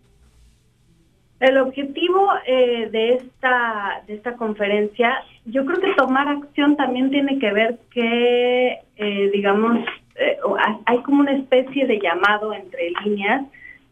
El 1.43 1.57
objetivo 1.57 2.29
eh, 2.47 2.89
de 2.89 3.15
esta 3.15 4.01
de 4.07 4.15
esta 4.15 4.37
conferencia, 4.37 5.13
yo 5.45 5.65
creo 5.65 5.79
que 5.79 5.93
tomar 5.95 6.27
acción 6.27 6.75
también 6.75 7.09
tiene 7.09 7.39
que 7.39 7.51
ver 7.51 7.79
que, 7.91 8.79
eh, 8.95 9.29
digamos, 9.33 9.79
eh, 10.15 10.37
hay 10.85 10.97
como 10.99 11.21
una 11.21 11.33
especie 11.33 11.85
de 11.85 11.99
llamado 11.99 12.53
entre 12.53 12.91
líneas 13.03 13.45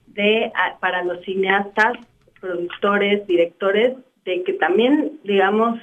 de 0.08 0.52
para 0.80 1.04
los 1.04 1.22
cineastas, 1.24 1.98
productores, 2.40 3.26
directores, 3.28 3.96
de 4.26 4.44
que 4.44 4.54
también, 4.54 5.20
digamos, 5.24 5.80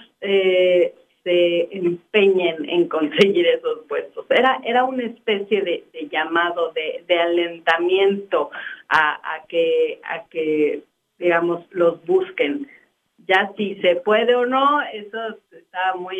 se 1.28 1.68
empeñen 1.76 2.68
en 2.68 2.88
conseguir 2.88 3.46
esos 3.46 3.80
puestos. 3.86 4.24
Era, 4.30 4.60
era 4.64 4.84
una 4.84 5.04
especie 5.04 5.62
de, 5.62 6.08
llamado, 6.10 6.72
de, 6.72 7.20
alentamiento 7.20 8.50
a, 8.88 9.34
a, 9.34 9.46
que, 9.46 10.00
a 10.04 10.24
que, 10.28 10.82
digamos, 11.18 11.66
los 11.70 12.04
busquen. 12.06 12.68
Ya 13.28 13.52
si 13.56 13.76
se 13.76 13.96
puede 13.96 14.34
o 14.34 14.46
no, 14.46 14.80
eso 14.92 15.18
está 15.52 15.94
muy, 15.96 16.16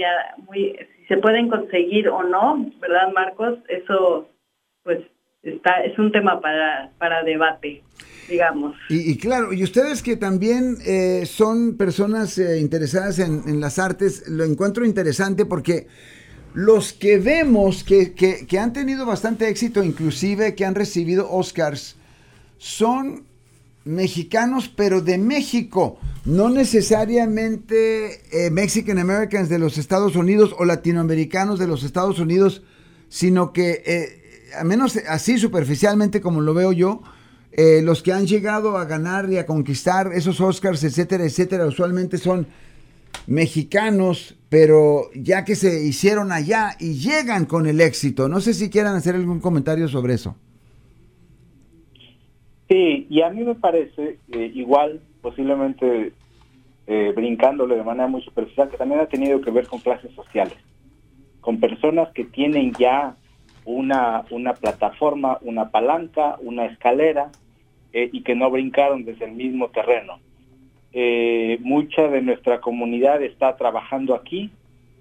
muy, 0.46 0.76
si 0.96 1.06
se 1.06 1.16
pueden 1.16 1.48
conseguir 1.48 2.08
o 2.08 2.22
no, 2.22 2.70
¿verdad, 2.80 3.12
Marcos? 3.14 3.58
Eso, 3.68 4.28
pues, 4.84 5.00
está, 5.42 5.82
es 5.84 5.98
un 5.98 6.12
tema 6.12 6.40
para, 6.40 6.90
para 6.98 7.22
debate 7.22 7.82
digamos. 8.28 8.76
Y, 8.88 9.16
claro, 9.16 9.52
y 9.52 9.64
ustedes 9.64 10.02
que 10.02 10.16
también 10.16 10.76
eh, 10.86 11.24
son 11.26 11.76
personas 11.76 12.38
eh, 12.38 12.58
interesadas 12.60 13.18
en, 13.18 13.60
las 13.60 13.78
artes, 13.78 14.28
lo 14.28 14.44
encuentro 14.44 14.84
interesante 14.84 15.46
porque 15.46 15.86
los 16.54 16.92
que 16.92 17.18
vemos 17.18 17.84
que, 17.84 18.14
que, 18.14 18.58
han 18.58 18.72
tenido 18.72 19.06
bastante 19.06 19.48
éxito, 19.48 19.82
inclusive 19.82 20.54
que 20.54 20.64
han 20.64 20.74
recibido 20.74 21.30
Oscars, 21.30 21.96
son 22.58 23.24
mexicanos, 23.88 24.68
pero 24.68 25.00
de 25.00 25.18
México, 25.18 25.98
no 26.24 26.50
necesariamente 26.50 28.20
eh, 28.46 28.50
Mexican 28.50 28.98
Americans 28.98 29.48
de 29.48 29.58
los 29.58 29.78
Estados 29.78 30.14
Unidos 30.14 30.54
o 30.58 30.64
latinoamericanos 30.64 31.58
de 31.58 31.66
los 31.66 31.82
Estados 31.82 32.18
Unidos, 32.18 32.62
sino 33.08 33.52
que, 33.52 34.52
a 34.58 34.64
menos 34.64 34.98
así 35.08 35.38
superficialmente 35.38 36.20
como 36.20 36.40
lo 36.40 36.54
veo 36.54 36.72
yo, 36.72 37.02
eh, 37.52 37.82
los 37.82 38.02
que 38.02 38.12
han 38.12 38.26
llegado 38.26 38.78
a 38.78 38.84
ganar 38.84 39.28
y 39.32 39.38
a 39.38 39.46
conquistar 39.46 40.12
esos 40.14 40.40
Oscars, 40.40 40.84
etcétera, 40.84 41.24
etcétera, 41.24 41.66
usualmente 41.66 42.18
son 42.18 42.46
mexicanos, 43.26 44.36
pero 44.48 45.10
ya 45.14 45.44
que 45.44 45.56
se 45.56 45.84
hicieron 45.84 46.30
allá 46.30 46.76
y 46.78 46.94
llegan 46.94 47.46
con 47.46 47.66
el 47.66 47.80
éxito. 47.80 48.28
No 48.28 48.40
sé 48.40 48.54
si 48.54 48.70
quieran 48.70 48.94
hacer 48.94 49.14
algún 49.14 49.40
comentario 49.40 49.88
sobre 49.88 50.14
eso. 50.14 50.36
Sí, 52.68 53.06
y 53.08 53.22
a 53.22 53.30
mí 53.30 53.44
me 53.44 53.54
parece 53.54 54.18
eh, 54.30 54.52
igual, 54.54 55.00
posiblemente 55.22 56.12
eh, 56.86 57.12
brincándole 57.16 57.76
de 57.76 57.82
manera 57.82 58.08
muy 58.08 58.22
superficial, 58.22 58.68
que 58.68 58.76
también 58.76 59.00
ha 59.00 59.06
tenido 59.06 59.40
que 59.40 59.50
ver 59.50 59.66
con 59.66 59.80
clases 59.80 60.12
sociales, 60.14 60.58
con 61.40 61.60
personas 61.60 62.10
que 62.12 62.24
tienen 62.24 62.72
ya 62.78 63.16
una, 63.64 64.24
una 64.30 64.52
plataforma, 64.52 65.38
una 65.40 65.70
palanca, 65.70 66.36
una 66.40 66.66
escalera, 66.66 67.30
eh, 67.94 68.10
y 68.12 68.22
que 68.22 68.34
no 68.34 68.50
brincaron 68.50 69.04
desde 69.04 69.24
el 69.24 69.32
mismo 69.32 69.68
terreno. 69.68 70.20
Mucha 71.60 72.08
de 72.08 72.22
nuestra 72.22 72.60
comunidad 72.60 73.22
está 73.22 73.56
trabajando 73.56 74.14
aquí, 74.14 74.50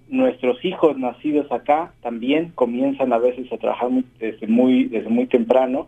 nuestros 0.09 0.63
hijos 0.63 0.97
nacidos 0.97 1.51
acá 1.51 1.93
también 2.01 2.51
comienzan 2.55 3.11
a 3.13 3.17
veces 3.17 3.51
a 3.51 3.57
trabajar 3.57 3.89
desde 4.19 4.47
muy 4.47 4.85
desde 4.85 5.09
muy 5.09 5.25
temprano 5.25 5.87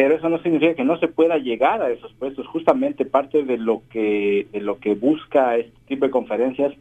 pero 0.00 0.16
eso 0.16 0.30
no 0.30 0.40
significa 0.40 0.72
que 0.72 0.82
no 0.82 0.98
se 0.98 1.08
pueda 1.08 1.36
llegar 1.36 1.82
a 1.82 1.90
esos 1.90 2.10
puestos. 2.14 2.46
Justamente 2.46 3.04
parte 3.04 3.42
de 3.42 3.58
lo 3.58 3.82
que 3.90 4.46
de 4.50 4.62
lo 4.62 4.78
que 4.78 4.94
busca 4.94 5.58
este 5.58 5.76
tipo 5.88 6.06
de 6.06 6.10
conferencias 6.10 6.72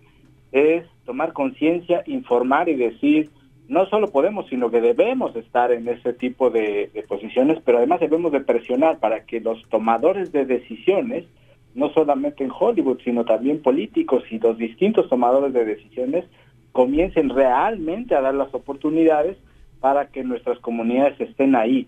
es 0.54 0.86
tomar 1.04 1.34
conciencia 1.34 2.02
informar 2.06 2.70
y 2.70 2.76
decir 2.76 3.30
no 3.68 3.88
solo 3.88 4.08
podemos, 4.08 4.48
sino 4.48 4.72
que 4.72 4.80
debemos 4.80 5.36
estar 5.36 5.74
en 5.74 5.90
ese 5.90 6.14
tipo 6.14 6.50
de, 6.50 6.92
posiciones, 7.10 7.60
pero 7.66 7.80
además 7.80 8.00
debemos 8.00 8.32
de 8.32 8.40
presionar 8.40 9.00
para 9.00 9.26
que 9.26 9.42
los 9.42 9.68
tomadores 9.68 10.32
de 10.32 10.46
decisiones, 10.46 11.26
no 11.76 11.90
solamente 11.90 12.46
en 12.46 12.52
Hollywood, 12.58 13.02
sino 13.04 13.26
también 13.26 13.62
políticos 13.62 14.24
y 14.32 14.40
los 14.40 14.58
distintos 14.58 15.10
tomadores 15.10 15.52
de 15.52 15.66
decisiones, 15.66 16.24
comiencen 16.72 17.28
realmente 17.28 18.16
a 18.16 18.22
dar 18.22 18.34
las 18.34 18.54
oportunidades 18.54 19.36
para 19.82 20.08
que 20.08 20.24
nuestras 20.24 20.58
comunidades 20.60 21.20
estén 21.20 21.58
ahí, 21.58 21.86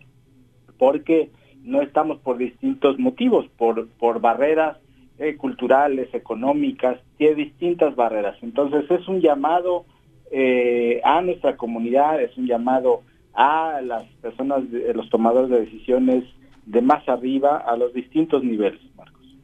porque 0.82 1.30
no 1.64 1.84
estamos 1.84 2.18
por 2.22 2.40
distintos 2.40 2.98
motivos, 2.98 3.46
por, 3.56 3.88
por 4.00 4.20
barreras 4.20 4.78
eh, 5.20 5.38
culturales, 5.38 6.12
económicas, 6.12 7.00
tiene 7.20 7.36
distintas 7.36 7.96
barreras. 7.96 8.36
Entonces 8.42 8.90
es 8.90 9.08
un 9.08 9.22
llamado 9.22 9.86
eh, 10.32 11.00
a 11.04 11.22
nuestra 11.22 11.56
comunidad, 11.56 12.20
es 12.20 12.36
un 12.36 12.48
llamado 12.48 13.02
a 13.36 13.80
las 13.84 14.06
personas, 14.24 14.64
los 14.96 15.08
tomadores 15.12 15.52
de 15.52 15.60
decisiones 15.60 16.24
de 16.66 16.82
más 16.82 17.08
arriba, 17.08 17.58
a 17.58 17.78
los 17.78 17.94
distintos 17.94 18.44
niveles, 18.44 18.82
Marcos. 18.98 19.38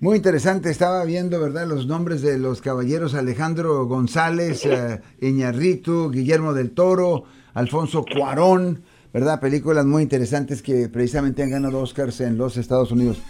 Muy 0.00 0.16
interesante, 0.16 0.70
estaba 0.70 1.04
viendo, 1.04 1.38
¿verdad?, 1.42 1.66
los 1.68 1.86
nombres 1.86 2.22
de 2.22 2.38
los 2.38 2.62
caballeros 2.62 3.14
Alejandro 3.14 3.84
González, 3.84 4.64
eh, 4.64 5.02
Iñarritu, 5.20 6.10
Guillermo 6.10 6.54
del 6.54 6.70
Toro, 6.70 7.24
Alfonso 7.52 8.02
Cuarón, 8.02 8.82
¿verdad? 9.12 9.40
Películas 9.40 9.86
muy 9.86 10.02
interesantes 10.02 10.62
que 10.62 10.88
precisamente 10.88 11.42
han 11.42 11.50
ganado 11.50 11.80
Oscars 11.80 12.20
en 12.20 12.38
los 12.38 12.56
Estados 12.56 12.92
Unidos. 12.92 13.20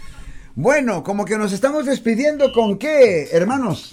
Bueno, 0.55 1.03
como 1.03 1.25
que 1.25 1.37
nos 1.37 1.53
estamos 1.53 1.85
despidiendo 1.85 2.51
con 2.51 2.77
qué, 2.77 3.29
hermanos. 3.31 3.91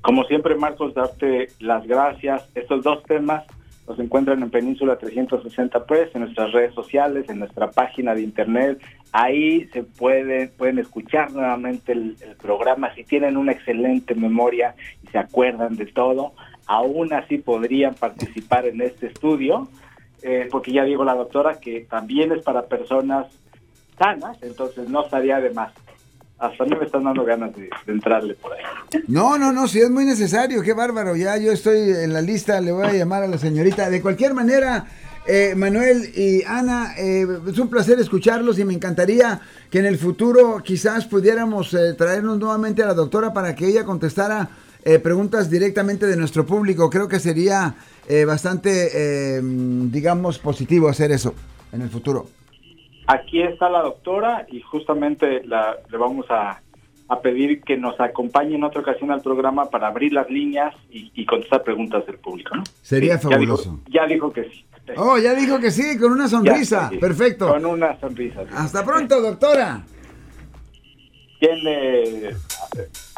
Como 0.00 0.24
siempre, 0.24 0.54
Marcos, 0.54 0.94
darte 0.94 1.48
las 1.58 1.86
gracias. 1.86 2.48
Estos 2.54 2.84
dos 2.84 3.02
temas 3.02 3.44
los 3.88 3.98
encuentran 3.98 4.42
en 4.42 4.50
Península 4.50 4.96
360 4.98 5.86
Press, 5.86 6.10
en 6.14 6.20
nuestras 6.20 6.52
redes 6.52 6.74
sociales, 6.74 7.28
en 7.28 7.38
nuestra 7.38 7.70
página 7.70 8.14
de 8.14 8.22
internet. 8.22 8.78
Ahí 9.12 9.66
se 9.72 9.82
pueden, 9.82 10.50
pueden 10.58 10.78
escuchar 10.78 11.32
nuevamente 11.32 11.92
el, 11.92 12.16
programa. 12.40 12.94
Si 12.94 13.02
tienen 13.04 13.36
una 13.36 13.52
excelente 13.52 14.14
memoria 14.14 14.74
y 15.02 15.08
se 15.08 15.18
acuerdan 15.18 15.76
de 15.76 15.86
todo, 15.86 16.34
aún 16.66 17.12
así 17.14 17.38
podrían 17.38 17.94
participar 17.94 18.66
en 18.66 18.82
este 18.82 19.06
estudio, 19.06 19.68
eh, 20.22 20.48
porque 20.50 20.72
ya 20.72 20.84
digo 20.84 21.04
la 21.04 21.14
doctora 21.14 21.60
que 21.60 21.86
también 21.88 22.32
es 22.32 22.42
para 22.42 22.66
personas 22.66 23.26
sanas, 23.98 24.42
entonces 24.42 24.88
no 24.88 25.04
estaría 25.04 25.40
de 25.40 25.50
más 25.50 25.72
hasta 26.38 26.62
a 26.62 26.66
mí 26.66 26.76
me 26.78 26.86
están 26.86 27.04
dando 27.04 27.24
ganas 27.24 27.54
de, 27.56 27.68
entrarle 27.86 28.34
por 28.34 28.52
ahí. 28.52 28.62
No, 29.08 29.38
no, 29.38 29.52
no, 29.52 29.66
si 29.66 29.80
es 29.80 29.90
muy 29.90 30.04
necesario, 30.04 30.62
qué 30.62 30.72
bárbaro, 30.72 31.16
ya 31.16 31.36
yo 31.36 31.52
estoy 31.52 31.90
en 31.90 32.12
la 32.12 32.20
lista, 32.20 32.60
le 32.60 32.70
voy 32.70 32.86
a 32.86 32.92
llamar 32.92 33.24
a 33.24 33.26
la 33.26 33.38
señorita. 33.38 33.90
De 33.90 34.00
cualquier 34.00 34.34
manera, 34.34 34.86
eh, 35.26 35.54
Manuel 35.56 36.12
y 36.14 36.44
Ana, 36.44 36.94
eh, 36.96 37.26
es 37.48 37.58
un 37.58 37.68
placer 37.68 37.98
escucharlos 37.98 38.58
y 38.58 38.64
me 38.64 38.72
encantaría 38.72 39.40
que 39.68 39.80
en 39.80 39.86
el 39.86 39.98
futuro 39.98 40.62
quizás 40.62 41.06
pudiéramos 41.06 41.74
eh, 41.74 41.94
traernos 41.94 42.38
nuevamente 42.38 42.84
a 42.84 42.86
la 42.86 42.94
doctora 42.94 43.32
para 43.32 43.54
que 43.56 43.66
ella 43.66 43.84
contestara 43.84 44.48
preguntas 45.02 45.50
directamente 45.50 46.06
de 46.06 46.16
nuestro 46.16 46.46
público. 46.46 46.88
Creo 46.88 47.08
que 47.08 47.18
sería 47.18 47.74
bastante, 48.26 49.40
digamos, 49.42 50.38
positivo 50.38 50.88
hacer 50.88 51.12
eso 51.12 51.34
en 51.72 51.82
el 51.82 51.88
futuro. 51.90 52.26
Aquí 53.08 53.40
está 53.40 53.70
la 53.70 53.80
doctora 53.80 54.46
y 54.52 54.60
justamente 54.60 55.40
le 55.42 55.98
vamos 55.98 56.26
a, 56.28 56.60
pedir 57.22 57.62
que 57.62 57.78
nos 57.78 57.98
acompañe 57.98 58.54
en 58.54 58.64
otra 58.64 58.82
ocasión 58.82 59.10
al 59.10 59.22
programa 59.22 59.70
para 59.70 59.88
abrir 59.88 60.12
las 60.12 60.28
líneas 60.28 60.74
y, 60.90 61.24
contestar 61.24 61.62
preguntas 61.62 62.04
del 62.04 62.18
público. 62.18 62.54
¿no? 62.54 62.64
Sería 62.82 63.18
fabuloso. 63.18 63.80
Ya 63.90 64.06
dijo, 64.06 64.30
que 64.30 64.44
sí. 64.44 64.64
Oh, 64.98 65.16
ya 65.16 65.34
dijo 65.34 65.58
que 65.58 65.70
sí, 65.70 65.98
con 65.98 66.12
una 66.12 66.28
sonrisa. 66.28 66.90
Perfecto. 67.00 67.48
Con 67.48 67.64
una 67.64 67.98
sonrisa. 67.98 68.44
Hasta 68.54 68.84
pronto, 68.84 69.22
doctora. 69.22 69.82
¿Quién 71.40 71.64
le 71.64 72.34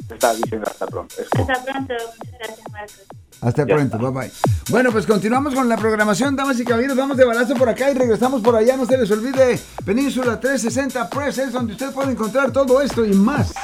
está 0.09 0.35
diciendo 0.35 0.67
hasta 0.71 0.87
pronto? 0.87 1.15
Hasta 1.19 1.65
pronto. 1.65 1.95
Muchas 2.19 2.39
gracias, 2.39 2.73
Marcos. 2.73 3.07
Hasta 3.41 3.65
pronto, 3.65 3.99
bye 3.99 4.11
bye. 4.11 4.33
Bueno, 4.69 4.93
pues 4.93 5.07
continuamos 5.07 5.55
con 5.55 5.69
la 5.69 5.77
programación, 5.77 6.37
damas 6.37 6.61
y 6.61 6.65
caballeros. 6.65 6.97
Vamos 6.97 7.17
de 7.17 7.25
balazo 7.25 7.55
por 7.55 7.69
acá 7.69 7.91
y 7.91 7.95
regresamos 7.95 8.43
por 8.43 8.55
allá. 8.55 8.77
No 8.77 8.85
se 8.85 8.99
les 8.99 9.11
olvide, 9.11 9.59
Península 9.85 10.39
360 10.39 11.09
Press 11.09 11.39
es 11.39 11.53
donde 11.53 11.73
usted 11.73 11.93
puede 11.93 12.13
encontrar 12.13 12.53
todo 12.53 12.81
esto 12.83 13.05
y 13.05 13.15
más. 13.15 13.55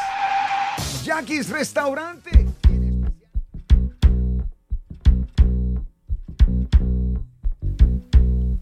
Jackie's 1.05 1.51
Restaurante. 1.51 2.46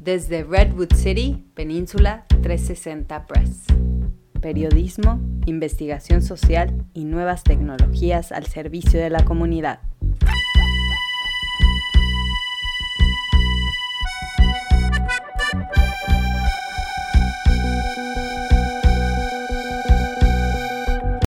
Desde 0.00 0.44
Redwood 0.44 0.92
City, 0.94 1.46
Península 1.54 2.26
360 2.42 3.26
Press 3.26 3.93
periodismo, 4.44 5.22
investigación 5.46 6.20
social 6.20 6.84
y 6.92 7.06
nuevas 7.06 7.44
tecnologías 7.44 8.30
al 8.30 8.44
servicio 8.44 9.00
de 9.00 9.08
la 9.08 9.24
comunidad. 9.24 9.78